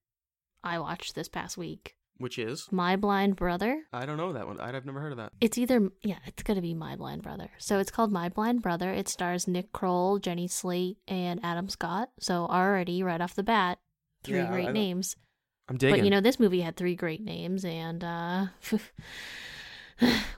I 0.62 0.78
watched 0.78 1.16
this 1.16 1.28
past 1.28 1.58
week. 1.58 1.96
Which 2.20 2.38
is 2.38 2.68
My 2.70 2.96
Blind 2.96 3.34
Brother. 3.36 3.80
I 3.94 4.04
don't 4.04 4.18
know 4.18 4.34
that 4.34 4.46
one. 4.46 4.60
I've 4.60 4.84
never 4.84 5.00
heard 5.00 5.12
of 5.12 5.16
that. 5.16 5.32
It's 5.40 5.56
either 5.56 5.88
yeah, 6.02 6.18
it's 6.26 6.42
gonna 6.42 6.60
be 6.60 6.74
My 6.74 6.94
Blind 6.94 7.22
Brother. 7.22 7.48
So 7.56 7.78
it's 7.78 7.90
called 7.90 8.12
My 8.12 8.28
Blind 8.28 8.60
Brother. 8.60 8.92
It 8.92 9.08
stars 9.08 9.48
Nick 9.48 9.72
Kroll, 9.72 10.18
Jenny 10.18 10.46
Slate, 10.46 10.98
and 11.08 11.40
Adam 11.42 11.70
Scott. 11.70 12.10
So 12.20 12.44
already 12.44 13.02
right 13.02 13.22
off 13.22 13.34
the 13.34 13.42
bat, 13.42 13.78
three 14.22 14.36
Yeah, 14.36 14.50
great 14.50 14.72
names. 14.72 15.16
I'm 15.66 15.78
digging. 15.78 15.96
But 15.96 16.04
you 16.04 16.10
know, 16.10 16.20
this 16.20 16.38
movie 16.38 16.60
had 16.60 16.76
three 16.76 16.94
great 16.94 17.22
names, 17.24 17.64
and 17.64 18.04
uh 18.04 18.46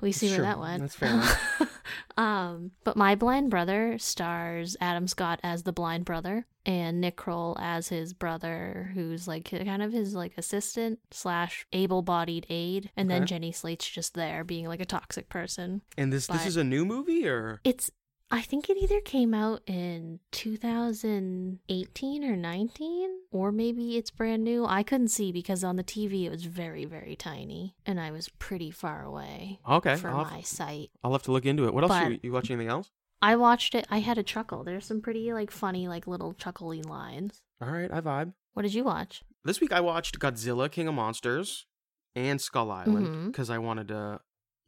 we 0.01 0.13
see 0.13 0.29
Sure, 0.29 0.39
where 0.39 0.47
that 0.47 0.61
went. 0.61 0.83
that's 0.83 0.95
fair 0.95 1.11
enough. 1.15 1.41
um, 2.17 2.73
but 2.85 2.97
My 2.97 3.15
Blind 3.15 3.51
Brother 3.51 3.99
stars 3.99 4.77
Adam 4.81 5.07
Scott 5.07 5.41
as 5.43 5.63
the 5.63 5.73
blind 5.73 6.05
brother 6.05 6.47
and 6.65 7.01
Nick 7.01 7.17
Kroll 7.17 7.57
as 7.61 7.89
his 7.89 8.13
brother, 8.13 8.93
who's 8.95 9.27
like 9.27 9.51
kind 9.51 9.83
of 9.83 9.93
his 9.93 10.15
like 10.15 10.33
assistant 10.37 11.01
slash 11.11 11.67
able-bodied 11.73 12.47
aide, 12.49 12.91
and 12.97 13.11
then 13.11 13.27
Jenny 13.27 13.53
Slate's 13.53 13.89
just 13.89 14.15
there 14.15 14.45
being 14.45 14.67
like 14.69 14.81
a 14.81 14.87
toxic 14.87 15.29
person. 15.29 15.83
And 15.99 16.13
this 16.13 16.27
this 16.27 16.47
is 16.47 16.57
a 16.57 16.65
new 16.65 16.85
movie 16.85 17.27
or? 17.27 17.61
It's 17.65 17.91
I 18.33 18.41
think 18.41 18.71
it 18.71 18.79
either 18.79 19.03
came 19.03 19.35
out 19.35 19.61
in 19.67 20.21
2018 20.31 22.25
or 22.25 22.35
19 22.35 23.11
or 23.31 23.53
maybe 23.53 23.99
it's 23.99 24.11
brand 24.11 24.43
new. 24.43 24.65
I 24.65 24.83
couldn't 24.83 25.09
see 25.09 25.33
because 25.33 25.63
on 25.63 25.77
the 25.77 25.85
TV 25.85 26.25
it 26.25 26.31
was 26.31 26.45
very 26.45 26.87
very 26.87 27.15
tiny 27.15 27.77
and 27.85 28.01
I 28.01 28.11
was 28.11 28.31
pretty 28.31 28.71
far 28.71 29.05
away 29.05 29.61
okay? 29.69 29.97
from 29.97 30.15
I'll 30.15 30.25
have, 30.25 30.33
my 30.33 30.41
sight. 30.41 30.91
I'll 31.05 31.13
have 31.13 31.25
to 31.25 31.33
look 31.33 31.45
into 31.45 31.67
it. 31.67 31.75
What 31.75 31.85
else? 31.85 31.93
But- 31.93 32.11
you, 32.11 32.21
you 32.23 32.33
watch 32.33 32.51
anything 32.51 32.69
else? 32.69 32.91
I 33.21 33.37
watched 33.37 33.75
it. 33.75 33.87
I 33.91 34.01
had 34.01 34.17
a 34.17 34.23
chuckle. 34.23 34.65
There's 34.65 34.87
some 34.87 35.03
pretty 35.03 35.31
like 35.35 35.51
funny 35.51 35.87
like 35.87 36.07
little 36.07 36.33
chuckly 36.33 36.83
lines. 36.83 37.43
All 37.61 37.69
right, 37.69 37.93
I 37.93 38.01
vibe. 38.01 38.33
What 38.55 38.63
did 38.63 38.73
you 38.73 38.83
watch? 38.83 39.23
This 39.45 39.61
week 39.61 39.73
I 39.73 39.81
watched 39.81 40.19
Godzilla 40.19 40.71
King 40.71 40.89
of 40.89 40.95
Monsters 40.95 41.67
and 42.17 42.41
Skull 42.41 42.71
Island 42.71 43.07
mm-hmm. 43.07 43.27
because 43.27 43.51
I 43.51 43.59
wanted 43.59 43.89
to, 43.89 44.21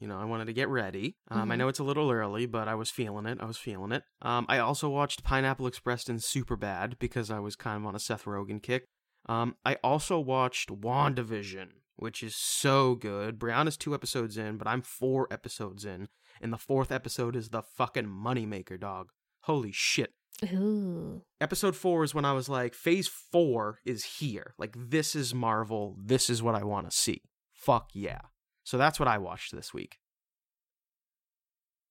you 0.05 0.09
know, 0.09 0.21
I 0.21 0.25
wanted 0.27 0.45
to 0.49 0.53
get 0.53 0.69
ready. 0.69 1.17
Um, 1.31 1.51
I 1.51 1.55
Mhm. 1.55 1.59
know 1.61 1.69
it's 1.69 1.79
a 1.79 1.83
little 1.85 2.11
early, 2.11 2.45
but 2.45 2.69
I 2.69 2.75
was 2.75 2.91
feeling 2.91 3.25
it. 3.25 3.39
I 3.41 3.47
was 3.47 3.57
feeling 3.57 3.91
it. 3.91 4.03
Um, 4.21 4.45
I 4.51 4.59
also 4.59 4.91
watched 4.91 5.25
Pineapple 5.25 5.67
Express 5.67 6.11
and 6.11 6.19
Superbad 6.21 6.99
because 6.99 7.31
I 7.31 7.39
was 7.39 7.57
kind 7.57 7.79
of 7.79 7.87
on 7.87 7.95
a 7.95 7.99
Seth 7.99 8.25
Rogen 8.25 8.63
kick. 8.63 8.85
Um, 9.31 9.57
I 9.65 9.77
also 9.83 10.21
watched 10.21 10.69
WandaVision, 10.69 11.69
which 11.97 12.23
is 12.23 12.37
so 12.37 12.97
good. 12.97 13.39
Brianna's 13.39 13.79
two 13.79 13.95
episodes 13.95 14.37
in, 14.37 14.59
but 14.59 14.69
I'm 14.69 14.83
four 14.83 15.27
episodes 15.31 15.87
in, 15.87 16.09
and 16.39 16.53
the 16.53 16.59
fourth 16.59 16.93
episode 16.93 17.35
is 17.35 17.49
the 17.49 17.63
fucking 17.63 18.05
moneymaker, 18.07 18.79
dog. 18.79 19.09
Holy 19.45 19.73
shit 19.73 20.13
Ooh. 20.53 21.23
episode 21.41 21.77
four 21.77 22.05
is 22.05 22.15
when 22.15 22.27
I 22.27 22.35
was 22.35 22.51
like, 22.51 22.75
phase 22.75 23.09
four 23.09 23.81
is 23.87 24.05
here. 24.19 24.53
Like, 24.59 24.75
this 24.77 25.17
is 25.17 25.33
Marvel. 25.35 25.97
This 25.99 26.29
is 26.29 26.43
what 26.43 26.55
I 26.55 26.63
want 26.65 26.91
to 26.91 26.95
see. 26.95 27.23
Fuck 27.55 27.89
yeah. 27.95 28.21
So 28.65 28.79
that's 28.79 28.99
what 28.99 29.09
I 29.09 29.19
watched 29.19 29.55
this 29.55 29.73
week. 29.73 29.99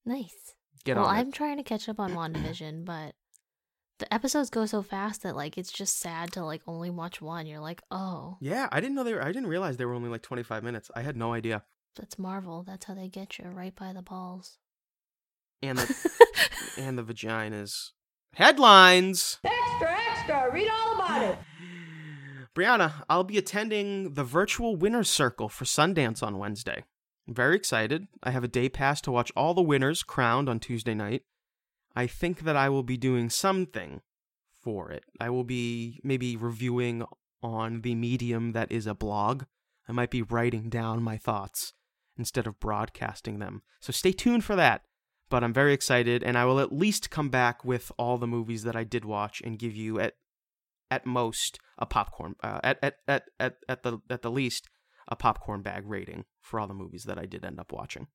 Nice. 0.05 0.53
Get 0.83 0.97
well, 0.97 1.05
on 1.05 1.15
I'm 1.15 1.27
it. 1.29 1.33
trying 1.33 1.57
to 1.57 1.63
catch 1.63 1.88
up 1.88 1.99
on 1.99 2.12
WandaVision, 2.13 2.83
but 2.86 3.13
the 3.99 4.12
episodes 4.13 4.49
go 4.49 4.65
so 4.65 4.81
fast 4.81 5.23
that 5.23 5.36
like 5.36 5.57
it's 5.57 5.71
just 5.71 5.99
sad 5.99 6.31
to 6.33 6.43
like 6.43 6.62
only 6.67 6.89
watch 6.89 7.21
one. 7.21 7.45
You're 7.45 7.59
like, 7.62 7.81
"Oh, 7.91 8.38
Yeah, 8.41 8.67
I 8.71 8.81
didn't 8.81 8.95
know 8.95 9.03
they 9.03 9.13
were, 9.13 9.23
I 9.23 9.27
didn't 9.31 9.47
realize 9.47 9.77
they 9.77 9.86
were 9.86 9.93
only 9.93 10.09
like 10.09 10.23
25 10.23 10.63
minutes. 10.63 10.91
I 10.95 11.01
had 11.01 11.15
no 11.15 11.33
idea. 11.33 11.63
that's 11.95 12.17
Marvel. 12.19 12.63
That's 12.63 12.86
how 12.86 12.95
they 12.95 13.07
get 13.07 13.38
you 13.38 13.45
right 13.45 13.75
by 13.75 13.93
the 13.93 14.01
balls." 14.01 14.57
And 15.62 15.77
the, 15.77 16.12
and 16.77 16.97
the 16.97 17.03
vaginas. 17.03 17.91
Headlines! 18.33 19.38
Extra, 19.45 19.91
extra, 20.09 20.49
read 20.51 20.67
all 20.69 20.95
about 20.95 21.21
it. 21.23 21.38
Brianna, 22.55 23.03
I'll 23.09 23.23
be 23.23 23.37
attending 23.39 24.13
the 24.13 24.23
virtual 24.23 24.75
Winners 24.75 25.09
Circle 25.09 25.49
for 25.49 25.65
Sundance 25.65 26.21
on 26.21 26.37
Wednesday. 26.37 26.83
I'm 27.27 27.33
very 27.33 27.55
excited. 27.55 28.07
I 28.21 28.31
have 28.31 28.43
a 28.43 28.49
day 28.49 28.69
pass 28.69 29.01
to 29.01 29.11
watch 29.11 29.31
all 29.35 29.53
the 29.53 29.61
winners 29.61 30.03
crowned 30.03 30.47
on 30.47 30.59
Tuesday 30.59 30.93
night. 30.93 31.23
I 31.95 32.05
think 32.05 32.41
that 32.41 32.55
I 32.55 32.69
will 32.69 32.83
be 32.83 32.97
doing 32.97 33.29
something 33.29 34.01
for 34.61 34.91
it. 34.91 35.03
I 35.19 35.29
will 35.29 35.43
be 35.43 35.99
maybe 36.03 36.35
reviewing 36.35 37.03
on 37.41 37.81
the 37.81 37.95
medium 37.95 38.51
that 38.51 38.71
is 38.71 38.85
a 38.85 38.93
blog. 38.93 39.43
I 39.87 39.91
might 39.91 40.11
be 40.11 40.21
writing 40.21 40.69
down 40.69 41.01
my 41.01 41.17
thoughts 41.17 41.73
instead 42.17 42.45
of 42.45 42.59
broadcasting 42.59 43.39
them. 43.39 43.63
So 43.79 43.91
stay 43.91 44.11
tuned 44.11 44.43
for 44.43 44.55
that. 44.55 44.83
But 45.29 45.43
I'm 45.43 45.53
very 45.53 45.73
excited, 45.73 46.21
and 46.21 46.37
I 46.37 46.45
will 46.45 46.59
at 46.59 46.71
least 46.71 47.09
come 47.09 47.29
back 47.29 47.65
with 47.65 47.91
all 47.97 48.19
the 48.19 48.27
movies 48.27 48.63
that 48.63 48.75
I 48.75 48.83
did 48.83 49.03
watch 49.03 49.41
and 49.43 49.57
give 49.57 49.75
you 49.75 49.99
at 49.99 50.13
at 50.93 51.06
most 51.06 51.60
a 51.77 51.86
popcorn 51.86 52.36
uh, 52.43 52.60
at, 52.63 52.77
at 52.84 52.95
at 53.08 53.23
at 53.39 53.56
at 53.67 53.84
the 53.84 53.97
at 54.10 54.21
the 54.21 54.32
least 54.32 54.69
a 55.08 55.15
popcorn 55.15 55.62
bag 55.62 55.84
rating 55.88 56.23
for 56.41 56.60
all 56.60 56.67
the 56.67 56.73
movies 56.73 57.03
that 57.06 57.17
I 57.17 57.25
did 57.25 57.43
end 57.43 57.60
up 57.60 57.71
watching. 57.73 58.08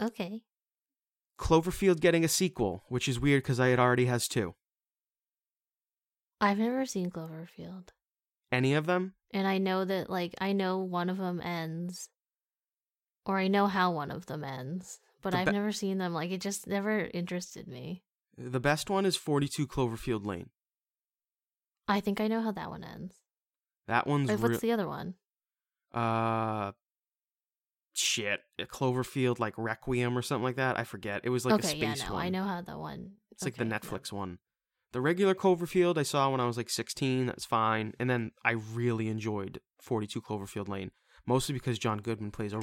Okay. 0.00 0.42
Cloverfield 1.38 2.00
getting 2.00 2.24
a 2.24 2.28
sequel, 2.28 2.84
which 2.88 3.08
is 3.08 3.18
weird 3.20 3.42
because 3.42 3.58
it 3.58 3.78
already 3.80 4.06
has 4.06 4.28
two. 4.28 4.54
I've 6.40 6.58
never 6.58 6.86
seen 6.86 7.10
Cloverfield. 7.10 7.88
Any 8.52 8.74
of 8.74 8.86
them? 8.86 9.14
And 9.32 9.46
I 9.48 9.58
know 9.58 9.84
that 9.84 10.08
like 10.08 10.34
I 10.40 10.52
know 10.52 10.78
one 10.78 11.10
of 11.10 11.18
them 11.18 11.40
ends 11.40 12.08
or 13.26 13.38
I 13.38 13.48
know 13.48 13.66
how 13.66 13.90
one 13.90 14.10
of 14.10 14.26
them 14.26 14.44
ends, 14.44 15.00
but 15.22 15.30
The 15.32 15.38
I've 15.38 15.46
be- 15.46 15.52
never 15.52 15.72
seen 15.72 15.98
them. 15.98 16.12
Like 16.14 16.30
it 16.30 16.40
just 16.40 16.66
never 16.66 17.06
interested 17.12 17.66
me. 17.66 18.04
The 18.36 18.60
best 18.60 18.90
one 18.90 19.06
is 19.06 19.16
42 19.16 19.66
Cloverfield 19.66 20.24
Lane. 20.26 20.50
I 21.88 22.00
think 22.00 22.20
I 22.20 22.28
know 22.28 22.40
how 22.40 22.52
that 22.52 22.70
one 22.70 22.84
ends. 22.84 23.16
That 23.86 24.06
one's 24.06 24.28
Like, 24.28 24.38
real. 24.38 24.48
what's 24.50 24.60
the 24.62 24.72
other 24.72 24.88
one? 24.88 25.14
uh 25.92 26.72
shit, 27.92 28.40
a 28.58 28.64
Cloverfield 28.64 29.38
like 29.38 29.54
Requiem 29.56 30.18
or 30.18 30.22
something 30.22 30.42
like 30.42 30.56
that. 30.56 30.78
I 30.78 30.84
forget. 30.84 31.20
It 31.24 31.30
was 31.30 31.44
like 31.44 31.62
a 31.62 31.66
okay, 31.66 31.76
yeah, 31.76 31.94
space 31.94 32.08
no, 32.08 32.14
one. 32.14 32.26
I 32.26 32.28
know 32.30 32.42
how 32.42 32.60
that 32.60 32.78
one. 32.78 33.12
It's 33.30 33.44
like 33.44 33.56
the 33.56 33.64
okay. 33.64 33.72
Netflix 33.78 34.10
one. 34.12 34.38
The 34.92 35.00
regular 35.00 35.34
Cloverfield 35.34 35.98
I 35.98 36.02
saw 36.02 36.30
when 36.30 36.40
I 36.40 36.46
was 36.46 36.56
like 36.56 36.70
16. 36.70 37.26
That's 37.26 37.44
fine. 37.44 37.94
And 37.98 38.08
then 38.08 38.30
I 38.44 38.52
really 38.52 39.08
enjoyed 39.08 39.60
42 39.80 40.20
Cloverfield 40.22 40.68
Lane, 40.68 40.90
mostly 41.26 41.52
because 41.52 41.78
John 41.78 41.98
Goodman 41.98 42.30
plays 42.30 42.52
a. 42.52 42.60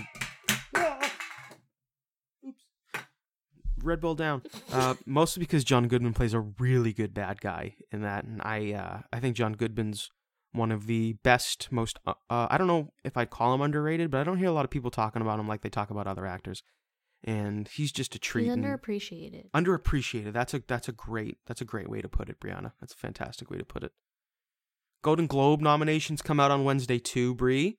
Red 3.84 4.02
Bull 4.02 4.16
down. 4.16 4.44
Uh, 4.72 4.96
mostly 5.06 5.42
because 5.42 5.64
John 5.64 5.88
Goodman 5.88 6.14
plays 6.14 6.34
a 6.34 6.40
really 6.40 6.94
good 6.94 7.14
bad 7.14 7.42
guy 7.42 7.76
in 7.92 8.02
that, 8.02 8.24
and 8.24 8.42
I 8.42 8.74
uh, 8.74 9.00
I 9.12 9.20
think 9.20 9.36
John 9.36 9.54
Goodman's 9.54 10.10
one 10.54 10.72
of 10.72 10.88
the 10.88 11.14
best, 11.24 11.72
most. 11.72 12.00
Uh, 12.06 12.14
uh, 12.30 12.48
I 12.50 12.58
don't 12.58 12.68
know 12.68 12.92
if 13.04 13.18
I'd 13.18 13.30
call 13.30 13.54
him 13.54 13.62
underrated, 13.62 14.12
but 14.12 14.20
I 14.20 14.24
don't 14.24 14.38
hear 14.38 14.50
a 14.50 14.54
lot 14.54 14.66
of 14.66 14.72
people 14.72 14.92
talking 14.92 15.22
about 15.22 15.40
him 15.40 15.48
like 15.48 15.62
they 15.62 15.70
talk 15.70 15.90
about 15.90 16.08
other 16.08 16.26
actors. 16.26 16.64
And 17.24 17.68
he's 17.68 17.92
just 17.92 18.16
a 18.16 18.20
treat. 18.20 18.46
He's 18.46 18.56
underappreciated. 18.56 19.52
underappreciated. 19.52 20.34
That's 20.34 20.56
a 20.56 20.64
that's 20.68 20.90
a 20.90 20.92
great 20.92 21.38
that's 21.46 21.62
a 21.62 21.66
great 21.66 21.88
way 21.88 22.02
to 22.02 22.10
put 22.10 22.30
it, 22.30 22.40
Brianna. 22.40 22.72
That's 22.80 22.94
a 22.94 22.98
fantastic 22.98 23.52
way 23.52 23.60
to 23.60 23.66
put 23.66 23.84
it. 23.84 23.92
Golden 25.04 25.28
Globe 25.28 25.62
nominations 25.62 26.22
come 26.24 26.40
out 26.40 26.52
on 26.52 26.64
Wednesday 26.64 26.98
too, 26.98 27.36
Bree. 27.36 27.78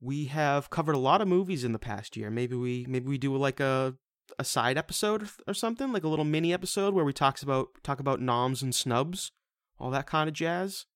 We 0.00 0.26
have 0.26 0.70
covered 0.70 0.94
a 0.94 0.98
lot 0.98 1.20
of 1.20 1.26
movies 1.26 1.64
in 1.64 1.72
the 1.72 1.78
past 1.80 2.16
year. 2.16 2.30
Maybe 2.30 2.54
we 2.54 2.86
maybe 2.88 3.08
we 3.08 3.18
do 3.18 3.36
like 3.36 3.58
a 3.58 3.96
a 4.38 4.44
side 4.44 4.76
episode 4.78 5.28
or- 5.46 5.54
something, 5.54 5.92
like 5.92 6.04
a 6.04 6.08
little 6.08 6.24
mini 6.24 6.52
episode 6.52 6.94
where 6.94 7.04
we 7.04 7.12
talks 7.12 7.42
about 7.42 7.68
talk 7.82 8.00
about 8.00 8.20
noms 8.20 8.62
and 8.62 8.74
snubs, 8.74 9.32
all 9.78 9.90
that 9.90 10.06
kind 10.06 10.28
of 10.28 10.34
jazz. 10.34 10.86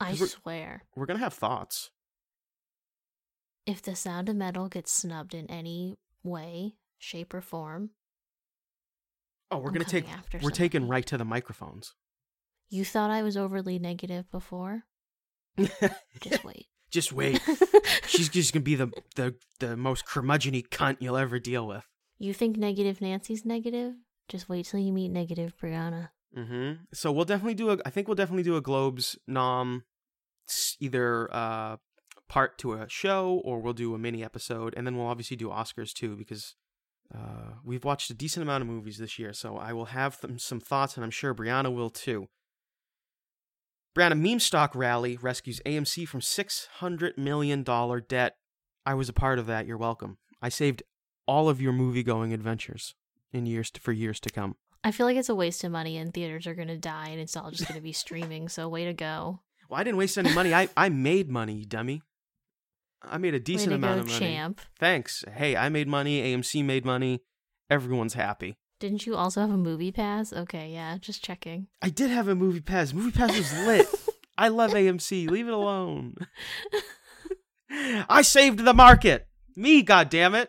I 0.00 0.12
we're- 0.14 0.28
swear, 0.28 0.82
We're 0.94 1.06
gonna 1.06 1.18
have 1.18 1.34
thoughts. 1.34 1.90
if 3.66 3.82
the 3.82 3.94
sound 3.96 4.28
of 4.28 4.36
metal 4.36 4.68
gets 4.68 4.90
snubbed 4.92 5.34
in 5.34 5.50
any 5.50 5.96
way, 6.22 6.76
shape, 6.98 7.34
or 7.34 7.40
form, 7.40 7.90
Oh, 9.50 9.58
we're 9.58 9.68
I'm 9.68 9.74
gonna 9.74 9.84
take 9.86 10.08
after 10.12 10.38
we're 10.42 10.50
taking 10.50 10.88
right 10.88 11.06
to 11.06 11.16
the 11.18 11.24
microphones. 11.24 11.94
you 12.70 12.84
thought 12.84 13.10
I 13.10 13.22
was 13.22 13.36
overly 13.36 13.78
negative 13.78 14.30
before. 14.30 14.84
Just 16.20 16.44
wait. 16.44 16.66
Just 16.90 17.12
wait. 17.12 17.40
She's 18.06 18.28
just 18.28 18.52
gonna 18.54 18.62
be 18.62 18.74
the 18.74 18.90
the 19.16 19.34
the 19.60 19.76
most 19.76 20.06
curmudgeony 20.06 20.66
cunt 20.68 20.98
you'll 21.00 21.16
ever 21.16 21.38
deal 21.38 21.66
with. 21.66 21.84
You 22.18 22.34
think 22.34 22.56
negative 22.56 23.00
Nancy's 23.00 23.44
negative? 23.44 23.94
Just 24.28 24.48
wait 24.48 24.66
till 24.66 24.80
you 24.80 24.92
meet 24.92 25.10
negative 25.10 25.54
Brianna. 25.60 26.10
Mm-hmm. 26.36 26.82
So 26.92 27.10
we'll 27.10 27.24
definitely 27.24 27.54
do 27.54 27.70
a. 27.70 27.78
I 27.86 27.90
think 27.90 28.08
we'll 28.08 28.14
definitely 28.14 28.42
do 28.42 28.56
a 28.56 28.60
Globes 28.60 29.18
nom, 29.26 29.84
either 30.80 31.28
uh 31.32 31.76
part 32.28 32.58
to 32.58 32.74
a 32.74 32.86
show 32.88 33.40
or 33.44 33.60
we'll 33.60 33.72
do 33.72 33.94
a 33.94 33.98
mini 33.98 34.22
episode, 34.22 34.74
and 34.76 34.86
then 34.86 34.96
we'll 34.96 35.06
obviously 35.06 35.36
do 35.36 35.48
Oscars 35.48 35.92
too 35.92 36.16
because 36.16 36.54
uh 37.14 37.52
we've 37.64 37.84
watched 37.84 38.10
a 38.10 38.14
decent 38.14 38.42
amount 38.42 38.62
of 38.62 38.68
movies 38.68 38.98
this 38.98 39.18
year. 39.18 39.32
So 39.32 39.56
I 39.56 39.72
will 39.72 39.86
have 39.86 40.16
some 40.20 40.38
some 40.38 40.60
thoughts, 40.60 40.96
and 40.96 41.04
I'm 41.04 41.10
sure 41.10 41.34
Brianna 41.34 41.74
will 41.74 41.90
too. 41.90 42.28
Brianna, 43.96 44.20
Meme 44.20 44.38
Stock 44.40 44.74
Rally 44.74 45.16
rescues 45.16 45.60
AMC 45.64 46.06
from 46.06 46.20
six 46.20 46.68
hundred 46.74 47.16
million 47.16 47.62
dollar 47.62 48.00
debt. 48.00 48.34
I 48.84 48.94
was 48.94 49.08
a 49.08 49.14
part 49.14 49.38
of 49.38 49.46
that. 49.46 49.66
You're 49.66 49.78
welcome. 49.78 50.18
I 50.42 50.50
saved 50.50 50.82
all 51.28 51.48
of 51.48 51.60
your 51.60 51.72
movie 51.72 52.02
going 52.02 52.32
adventures 52.32 52.94
in 53.32 53.46
years 53.46 53.70
to, 53.72 53.80
for 53.80 53.92
years 53.92 54.18
to 54.20 54.30
come. 54.30 54.56
I 54.82 54.90
feel 54.90 55.06
like 55.06 55.16
it's 55.16 55.28
a 55.28 55.34
waste 55.34 55.62
of 55.62 55.70
money 55.70 55.96
and 55.98 56.12
theaters 56.12 56.46
are 56.46 56.54
going 56.54 56.68
to 56.68 56.78
die 56.78 57.08
and 57.08 57.20
it's 57.20 57.36
all 57.36 57.50
just 57.50 57.68
going 57.68 57.78
to 57.78 57.82
be 57.82 57.92
streaming. 58.04 58.48
So, 58.48 58.68
way 58.68 58.86
to 58.86 58.94
go. 58.94 59.40
Well, 59.68 59.78
I 59.78 59.84
didn't 59.84 59.98
waste 59.98 60.16
any 60.16 60.32
money. 60.32 60.54
I, 60.54 60.68
I 60.76 60.88
made 60.88 61.28
money, 61.28 61.64
dummy. 61.64 62.02
I 63.02 63.18
made 63.18 63.34
a 63.34 63.40
decent 63.40 63.74
amount 63.74 63.96
go, 63.96 64.00
of 64.00 64.06
money. 64.08 64.18
champ. 64.18 64.60
Thanks. 64.78 65.24
Hey, 65.32 65.56
I 65.56 65.68
made 65.68 65.86
money. 65.86 66.22
AMC 66.22 66.64
made 66.64 66.84
money. 66.84 67.20
Everyone's 67.70 68.14
happy. 68.14 68.56
Didn't 68.80 69.06
you 69.06 69.14
also 69.14 69.40
have 69.40 69.50
a 69.50 69.56
movie 69.56 69.92
pass? 69.92 70.32
Okay, 70.32 70.70
yeah, 70.70 70.96
just 70.98 71.22
checking. 71.22 71.66
I 71.82 71.90
did 71.90 72.10
have 72.10 72.28
a 72.28 72.34
movie 72.34 72.60
pass. 72.60 72.92
Movie 72.92 73.10
pass 73.10 73.36
was 73.36 73.52
lit. 73.66 73.88
I 74.38 74.48
love 74.48 74.70
AMC. 74.70 75.28
Leave 75.28 75.48
it 75.48 75.52
alone. 75.52 76.14
I 78.08 78.22
saved 78.22 78.60
the 78.60 78.72
market. 78.72 79.26
Me, 79.56 79.84
goddammit. 79.84 80.46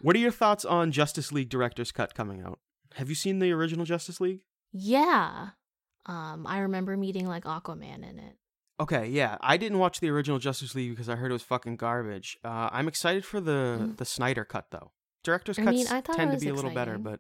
What 0.01 0.15
are 0.15 0.19
your 0.19 0.31
thoughts 0.31 0.65
on 0.65 0.91
Justice 0.91 1.31
League 1.31 1.49
Director's 1.49 1.91
Cut 1.91 2.15
coming 2.15 2.41
out? 2.41 2.59
Have 2.95 3.09
you 3.09 3.15
seen 3.15 3.37
the 3.39 3.51
original 3.51 3.85
Justice 3.85 4.19
League? 4.19 4.41
yeah. 4.71 5.49
Um, 6.05 6.47
I 6.47 6.59
remember 6.59 6.97
meeting 6.97 7.27
like 7.27 7.43
Aquaman 7.43 7.97
in 8.09 8.17
it. 8.17 8.37
Okay, 8.79 9.07
yeah. 9.09 9.37
I 9.41 9.57
didn't 9.57 9.77
watch 9.77 9.99
the 9.99 10.09
original 10.09 10.39
Justice 10.39 10.73
League 10.73 10.89
because 10.91 11.07
I 11.09 11.15
heard 11.15 11.29
it 11.29 11.33
was 11.33 11.43
fucking 11.43 11.75
garbage. 11.75 12.37
Uh, 12.43 12.69
I'm 12.71 12.87
excited 12.87 13.23
for 13.25 13.39
the 13.39 13.77
Mm. 13.81 13.97
the 13.97 14.05
Snyder 14.05 14.43
cut 14.45 14.67
though. 14.71 14.91
Director's 15.23 15.59
I 15.59 15.65
cuts 15.65 15.77
mean, 15.77 15.87
I 15.87 16.01
thought 16.01 16.15
it 16.15 16.17
tend 16.17 16.31
to 16.31 16.37
be 16.43 16.49
a 16.49 16.53
little 16.55 16.71
better, 16.71 16.97
but 16.97 17.19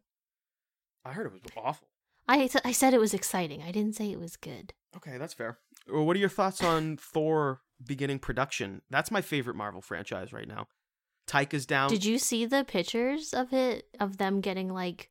I 1.05 1.11
heard 1.11 1.27
it 1.27 1.33
was 1.33 1.41
awful. 1.55 1.87
I 2.27 2.47
t- 2.47 2.59
I 2.63 2.71
said 2.71 2.95
it 2.95 2.99
was 2.99 3.13
exciting. 3.13 3.61
I 3.61 3.71
didn't 3.71 3.95
say 3.95 4.09
it 4.11 4.19
was 4.19 4.35
good. 4.37 4.73
Okay, 4.95 5.17
that's 5.19 5.33
fair. 5.35 5.59
Well, 5.91 6.05
what 6.05 6.15
are 6.15 6.19
your 6.19 6.29
thoughts 6.29 6.63
on 6.63 6.97
Thor 6.97 7.61
beginning 7.85 8.19
production? 8.19 8.81
That's 8.89 9.11
my 9.11 9.21
favorite 9.21 9.55
Marvel 9.55 9.81
franchise 9.81 10.33
right 10.33 10.47
now. 10.47 10.67
Taika's 11.29 11.65
down. 11.65 11.89
Did 11.89 12.03
you 12.03 12.17
see 12.17 12.45
the 12.45 12.63
pictures 12.63 13.33
of 13.33 13.53
it 13.53 13.87
of 13.99 14.17
them 14.17 14.41
getting 14.41 14.73
like 14.73 15.09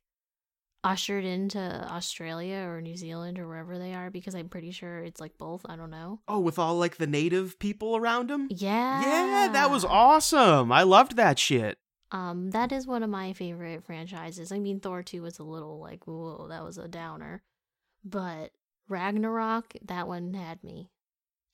ushered 0.83 1.25
into 1.25 1.59
Australia 1.59 2.57
or 2.67 2.81
New 2.81 2.95
Zealand 2.95 3.37
or 3.37 3.47
wherever 3.47 3.77
they 3.77 3.93
are 3.93 4.09
because 4.09 4.33
I'm 4.33 4.47
pretty 4.47 4.71
sure 4.71 4.99
it's 4.99 5.19
like 5.19 5.37
both. 5.37 5.65
I 5.67 5.75
don't 5.75 5.89
know. 5.91 6.21
Oh, 6.27 6.39
with 6.39 6.57
all 6.57 6.75
like 6.75 6.97
the 6.97 7.07
native 7.07 7.59
people 7.59 7.97
around 7.97 8.29
them. 8.29 8.47
Yeah. 8.49 9.01
Yeah, 9.01 9.49
that 9.51 9.69
was 9.71 9.83
awesome. 9.83 10.71
I 10.71 10.83
loved 10.83 11.15
that 11.17 11.37
shit. 11.37 11.77
Um, 12.11 12.51
that 12.51 12.71
is 12.71 12.87
one 12.87 13.03
of 13.03 13.09
my 13.09 13.33
favorite 13.33 13.83
franchises. 13.83 14.51
I 14.51 14.59
mean, 14.59 14.79
Thor 14.79 15.03
2 15.03 15.21
was 15.21 15.37
a 15.37 15.43
little 15.43 15.79
like, 15.79 16.07
whoa, 16.07 16.47
that 16.49 16.63
was 16.63 16.77
a 16.77 16.87
downer. 16.87 17.43
But 18.03 18.51
Ragnarok, 18.87 19.73
that 19.85 20.07
one 20.07 20.33
had 20.33 20.63
me. 20.63 20.89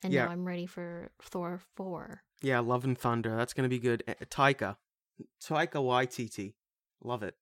And 0.04 0.14
Yeah. 0.14 0.26
now 0.26 0.32
I'm 0.32 0.46
ready 0.46 0.66
for 0.68 1.10
Thor 1.22 1.60
4. 1.76 2.24
Yeah, 2.42 2.60
Love 2.60 2.84
and 2.84 2.98
Thunder. 2.98 3.36
That's 3.36 3.54
gonna 3.54 3.70
be 3.70 3.80
good. 3.80 4.04
Eh, 4.08 4.14
Taika, 4.26 4.78
Taika 5.42 5.82
Waititi. 5.82 6.54
Love 7.04 7.24
it. 7.24 7.36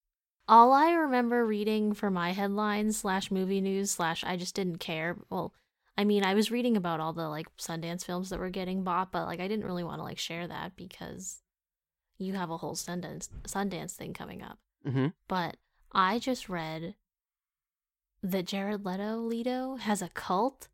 All 0.48 0.74
I 0.74 0.92
remember 0.92 1.46
reading 1.46 1.94
for 1.94 2.10
my 2.10 2.32
headlines 2.32 2.98
slash 2.98 3.32
movie 3.32 3.62
news 3.62 3.92
slash 3.92 4.24
I 4.24 4.36
just 4.36 4.56
didn't 4.56 4.80
care. 4.80 5.18
Well, 5.30 5.54
I 5.98 6.04
mean, 6.04 6.24
I 6.24 6.34
was 6.34 6.52
reading 6.52 6.76
about 6.76 7.00
all 7.00 7.14
the 7.14 7.30
like 7.30 7.48
Sundance 7.58 8.04
films 8.04 8.30
that 8.30 8.40
were 8.40 8.50
getting 8.50 8.84
bought, 8.84 9.12
but 9.12 9.26
like 9.26 9.40
I 9.40 9.48
didn't 9.48 9.66
really 9.66 9.84
want 9.84 10.00
to 10.00 10.04
like 10.04 10.18
share 10.18 10.48
that 10.48 10.76
because 10.76 11.42
you 12.18 12.34
have 12.34 12.50
a 12.50 12.58
whole 12.58 12.76
Sundance 12.76 13.30
Sundance 13.48 13.94
thing 13.94 14.14
coming 14.14 14.42
up. 14.42 14.58
Mm-hmm. 14.86 15.08
But 15.28 15.58
I 15.92 16.20
just 16.20 16.50
read 16.50 16.96
that 18.22 18.46
Jared 18.46 18.86
Leto 18.86 19.18
Leto 19.18 19.76
has 19.78 20.02
a 20.02 20.10
cult, 20.10 20.68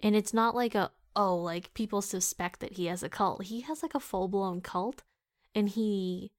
and 0.00 0.14
it's 0.16 0.34
not 0.34 0.54
like 0.54 0.74
a 0.74 0.90
oh 1.16 1.36
like 1.36 1.74
people 1.74 2.02
suspect 2.02 2.60
that 2.60 2.74
he 2.74 2.86
has 2.86 3.02
a 3.02 3.08
cult. 3.08 3.44
He 3.44 3.62
has 3.62 3.82
like 3.82 3.94
a 3.94 4.00
full 4.00 4.28
blown 4.28 4.60
cult, 4.60 5.02
and 5.54 5.68
he 5.68 6.30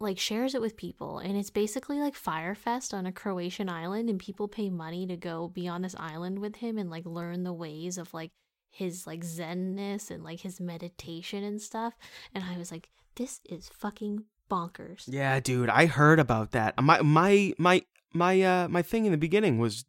like 0.00 0.18
shares 0.18 0.54
it 0.54 0.60
with 0.60 0.76
people, 0.76 1.18
and 1.18 1.36
it's 1.36 1.50
basically 1.50 1.98
like 1.98 2.14
Fyre 2.14 2.54
Fest 2.54 2.94
on 2.94 3.04
a 3.04 3.12
Croatian 3.12 3.68
island, 3.68 4.08
and 4.08 4.18
people 4.18 4.48
pay 4.48 4.70
money 4.70 5.06
to 5.06 5.16
go 5.16 5.48
be 5.48 5.68
on 5.68 5.82
this 5.82 5.96
island 5.98 6.38
with 6.38 6.56
him 6.56 6.78
and 6.78 6.88
like 6.88 7.04
learn 7.04 7.42
the 7.42 7.52
ways 7.52 7.98
of 7.98 8.14
like 8.14 8.30
his 8.70 9.06
like 9.06 9.24
zenness 9.24 10.10
and 10.10 10.22
like 10.22 10.40
his 10.40 10.60
meditation 10.60 11.42
and 11.42 11.60
stuff. 11.60 11.94
And 12.34 12.44
I 12.44 12.56
was 12.56 12.70
like, 12.70 12.88
this 13.16 13.40
is 13.48 13.68
fucking 13.68 14.24
bonkers. 14.50 15.04
Yeah, 15.06 15.40
dude, 15.40 15.68
I 15.68 15.86
heard 15.86 16.20
about 16.20 16.52
that. 16.52 16.80
My 16.80 17.02
my 17.02 17.52
my 17.58 17.82
my 18.14 18.40
uh 18.42 18.68
my 18.68 18.82
thing 18.82 19.04
in 19.04 19.12
the 19.12 19.18
beginning 19.18 19.58
was 19.58 19.84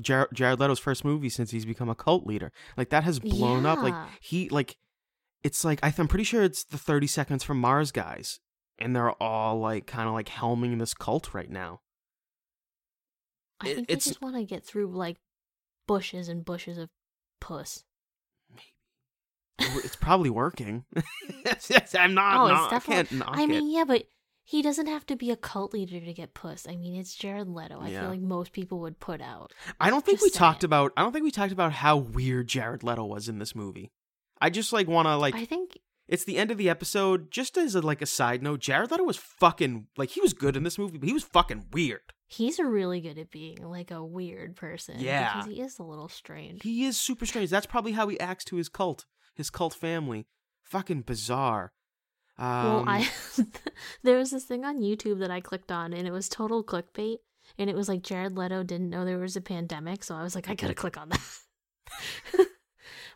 Jared, 0.00 0.28
Jared 0.32 0.58
Leto's 0.60 0.78
first 0.78 1.04
movie 1.04 1.28
since 1.28 1.50
he's 1.50 1.64
become 1.64 1.88
a 1.88 1.94
cult 1.94 2.26
leader. 2.26 2.52
Like 2.76 2.90
that 2.90 3.04
has 3.04 3.18
blown 3.18 3.66
up. 3.66 3.78
Like 3.82 3.94
he 4.20 4.48
like 4.48 4.76
it's 5.42 5.64
like 5.64 5.80
I 5.82 5.88
th- 5.90 5.98
I'm 6.00 6.08
pretty 6.08 6.24
sure 6.24 6.42
it's 6.42 6.64
the 6.64 6.78
30 6.78 7.06
seconds 7.06 7.42
from 7.44 7.60
Mars 7.60 7.92
guys 7.92 8.40
and 8.78 8.94
they're 8.94 9.12
all 9.22 9.58
like 9.58 9.86
kind 9.86 10.08
of 10.08 10.14
like 10.14 10.28
helming 10.28 10.78
this 10.78 10.94
cult 10.94 11.32
right 11.34 11.50
now. 11.50 11.80
I 13.60 13.68
It- 13.68 13.74
think 13.76 13.88
they 13.88 13.94
just 13.96 14.22
want 14.22 14.36
to 14.36 14.44
get 14.44 14.64
through 14.64 14.88
like 14.94 15.18
bushes 15.86 16.28
and 16.28 16.44
bushes 16.44 16.78
of 16.78 16.88
puss. 17.40 17.84
It's 19.62 19.96
probably 19.96 20.30
working. 20.30 20.84
I'm 21.94 22.14
not. 22.14 22.34
oh, 22.36 22.48
not 22.48 22.72
it's 22.72 22.86
definitely. 22.86 23.20
I 23.26 23.40
I 23.40 23.42
it. 23.42 23.46
mean, 23.48 23.70
yeah, 23.70 23.84
but 23.84 24.04
he 24.50 24.62
doesn't 24.62 24.86
have 24.88 25.06
to 25.06 25.14
be 25.14 25.30
a 25.30 25.36
cult 25.36 25.72
leader 25.72 26.00
to 26.00 26.12
get 26.12 26.34
puss. 26.34 26.66
I 26.68 26.74
mean, 26.74 26.94
it's 26.96 27.14
Jared 27.14 27.48
Leto. 27.48 27.78
I 27.80 27.88
Yeah. 27.90 28.00
feel 28.00 28.10
like 28.10 28.20
most 28.20 28.52
people 28.52 28.80
would 28.80 28.98
put 28.98 29.20
out. 29.20 29.52
I 29.78 29.90
don't 29.90 30.04
think 30.04 30.18
Just 30.18 30.24
we 30.34 30.36
talked 30.36 30.64
about. 30.64 30.92
I 30.96 31.02
don't 31.02 31.12
think 31.12 31.22
we 31.24 31.30
talked 31.30 31.52
about 31.52 31.72
how 31.72 31.96
weird 31.96 32.48
Jared 32.48 32.82
Leto 32.82 33.04
was 33.04 33.28
in 33.28 33.38
this 33.38 33.54
movie. 33.54 33.92
I 34.40 34.50
just 34.50 34.72
like 34.72 34.88
want 34.88 35.06
to 35.06 35.16
like. 35.16 35.36
I 35.36 35.44
think 35.44 35.78
it's 36.08 36.24
the 36.24 36.36
end 36.36 36.50
of 36.50 36.58
the 36.58 36.68
episode. 36.68 37.30
Just 37.30 37.56
as 37.56 37.76
a, 37.76 37.80
like 37.80 38.02
a 38.02 38.06
side 38.06 38.42
note, 38.42 38.58
Jared 38.60 38.90
Leto 38.90 39.04
was 39.04 39.16
fucking 39.16 39.86
like 39.96 40.10
he 40.10 40.20
was 40.20 40.32
good 40.32 40.56
in 40.56 40.64
this 40.64 40.78
movie, 40.78 40.98
but 40.98 41.06
he 41.08 41.12
was 41.14 41.22
fucking 41.22 41.66
weird. 41.72 42.00
he's 42.26 42.58
really 42.58 43.00
good 43.00 43.18
at 43.18 43.30
being 43.30 43.58
like 43.62 43.90
a 43.92 44.04
weird 44.04 44.56
person. 44.56 44.96
Yeah. 44.98 45.32
because 45.36 45.48
he 45.54 45.60
is 45.60 45.78
a 45.78 45.82
little 45.84 46.08
strange. 46.08 46.62
He 46.64 46.84
is 46.86 47.00
super 47.00 47.24
strange. 47.26 47.50
That's 47.50 47.66
probably 47.66 47.92
how 47.92 48.08
he 48.08 48.18
acts 48.18 48.44
to 48.46 48.56
his 48.56 48.68
cult, 48.68 49.04
his 49.34 49.48
cult 49.50 49.74
family. 49.74 50.26
Fucking 50.62 51.02
bizarre. 51.02 51.72
Um, 52.40 52.64
well, 52.64 52.84
I 52.86 53.08
there 54.02 54.16
was 54.16 54.30
this 54.30 54.44
thing 54.44 54.64
on 54.64 54.80
YouTube 54.80 55.18
that 55.18 55.30
I 55.30 55.40
clicked 55.40 55.70
on, 55.70 55.92
and 55.92 56.08
it 56.08 56.10
was 56.10 56.28
total 56.28 56.64
clickbait, 56.64 57.18
and 57.58 57.68
it 57.68 57.76
was 57.76 57.86
like 57.88 58.02
Jared 58.02 58.36
Leto 58.36 58.62
didn't 58.62 58.88
know 58.88 59.04
there 59.04 59.18
was 59.18 59.36
a 59.36 59.42
pandemic, 59.42 60.02
so 60.02 60.14
I 60.14 60.22
was 60.22 60.34
like, 60.34 60.48
I 60.48 60.54
gotta 60.54 60.74
click 60.74 60.96
on 60.96 61.10
that. 61.10 61.20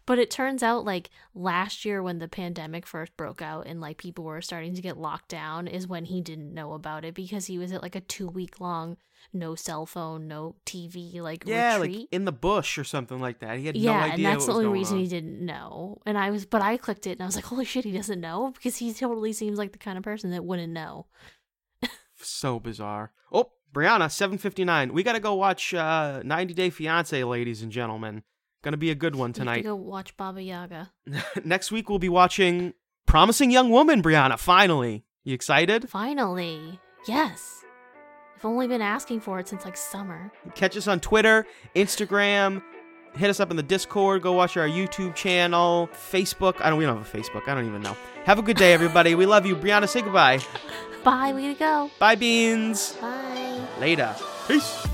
but 0.06 0.18
it 0.18 0.30
turns 0.30 0.62
out 0.62 0.84
like 0.84 1.08
last 1.34 1.86
year 1.86 2.02
when 2.02 2.18
the 2.18 2.28
pandemic 2.28 2.86
first 2.86 3.16
broke 3.16 3.40
out 3.40 3.66
and 3.66 3.80
like 3.80 3.96
people 3.96 4.24
were 4.24 4.42
starting 4.42 4.74
to 4.74 4.82
get 4.82 4.98
locked 4.98 5.28
down 5.28 5.66
is 5.66 5.88
when 5.88 6.04
he 6.04 6.20
didn't 6.20 6.52
know 6.52 6.74
about 6.74 7.04
it 7.04 7.14
because 7.14 7.46
he 7.46 7.58
was 7.58 7.72
at 7.72 7.82
like 7.82 7.96
a 7.96 8.00
two 8.00 8.28
week 8.28 8.60
long 8.60 8.98
no 9.32 9.54
cell 9.54 9.86
phone, 9.86 10.28
no 10.28 10.54
TV 10.66 11.20
like 11.20 11.44
yeah, 11.46 11.76
retreat. 11.76 11.98
like 12.00 12.08
in 12.12 12.24
the 12.24 12.32
bush 12.32 12.78
or 12.78 12.84
something 12.84 13.20
like 13.20 13.40
that. 13.40 13.58
He 13.58 13.66
had 13.66 13.76
yeah, 13.76 13.92
no 13.92 13.98
idea. 14.12 14.14
and 14.14 14.24
that's 14.36 14.46
the 14.46 14.52
only 14.52 14.66
reason 14.66 14.96
on. 14.98 15.02
he 15.02 15.08
didn't 15.08 15.44
know. 15.44 16.00
And 16.06 16.16
I 16.18 16.30
was, 16.30 16.46
but 16.46 16.62
I 16.62 16.76
clicked 16.76 17.06
it 17.06 17.12
and 17.12 17.22
I 17.22 17.26
was 17.26 17.34
like, 17.36 17.44
holy 17.46 17.64
shit, 17.64 17.84
he 17.84 17.92
doesn't 17.92 18.20
know 18.20 18.52
because 18.54 18.76
he 18.76 18.92
totally 18.92 19.32
seems 19.32 19.58
like 19.58 19.72
the 19.72 19.78
kind 19.78 19.98
of 19.98 20.04
person 20.04 20.30
that 20.30 20.44
wouldn't 20.44 20.72
know. 20.72 21.06
so 22.16 22.58
bizarre. 22.60 23.12
Oh, 23.32 23.50
Brianna, 23.72 24.10
seven 24.10 24.38
fifty 24.38 24.64
nine. 24.64 24.92
We 24.92 25.02
gotta 25.02 25.20
go 25.20 25.34
watch 25.34 25.74
uh, 25.74 26.22
90 26.24 26.54
Day 26.54 26.70
Fiance, 26.70 27.22
ladies 27.24 27.62
and 27.62 27.72
gentlemen. 27.72 28.22
Gonna 28.62 28.76
be 28.76 28.90
a 28.90 28.94
good 28.94 29.14
one 29.16 29.30
You 29.30 29.32
have 29.32 29.34
to 29.34 29.40
tonight. 29.40 29.62
go 29.64 29.74
watch 29.74 30.16
Baba 30.16 30.40
Yaga. 30.42 30.92
Next 31.44 31.70
week 31.72 31.88
we'll 31.90 31.98
be 31.98 32.08
watching 32.08 32.72
Promising 33.06 33.50
Young 33.50 33.68
Woman. 33.70 34.02
Brianna, 34.02 34.38
finally. 34.38 35.04
You 35.24 35.34
excited? 35.34 35.88
Finally, 35.88 36.78
yes. 37.08 37.63
I've 38.44 38.50
only 38.50 38.68
been 38.68 38.82
asking 38.82 39.20
for 39.20 39.40
it 39.40 39.48
since 39.48 39.64
like 39.64 39.74
summer. 39.74 40.30
Catch 40.54 40.76
us 40.76 40.86
on 40.86 41.00
Twitter, 41.00 41.46
Instagram. 41.74 42.62
Hit 43.16 43.30
us 43.30 43.40
up 43.40 43.50
in 43.50 43.56
the 43.56 43.62
Discord. 43.62 44.20
Go 44.20 44.32
watch 44.32 44.58
our 44.58 44.68
YouTube 44.68 45.14
channel, 45.14 45.88
Facebook. 45.94 46.60
I 46.60 46.68
don't. 46.68 46.78
We 46.78 46.84
don't 46.84 46.98
have 46.98 47.14
a 47.14 47.18
Facebook. 47.18 47.48
I 47.48 47.54
don't 47.54 47.66
even 47.66 47.80
know. 47.80 47.96
Have 48.24 48.38
a 48.38 48.42
good 48.42 48.58
day, 48.58 48.74
everybody. 48.74 49.14
We 49.14 49.24
love 49.24 49.46
you. 49.46 49.56
Brianna, 49.56 49.88
say 49.88 50.02
goodbye. 50.02 50.40
Bye, 51.04 51.32
way 51.32 51.54
to 51.54 51.58
go. 51.58 51.90
Bye, 51.98 52.16
beans. 52.16 52.92
Bye. 53.00 53.62
Later. 53.80 54.14
Peace. 54.46 54.86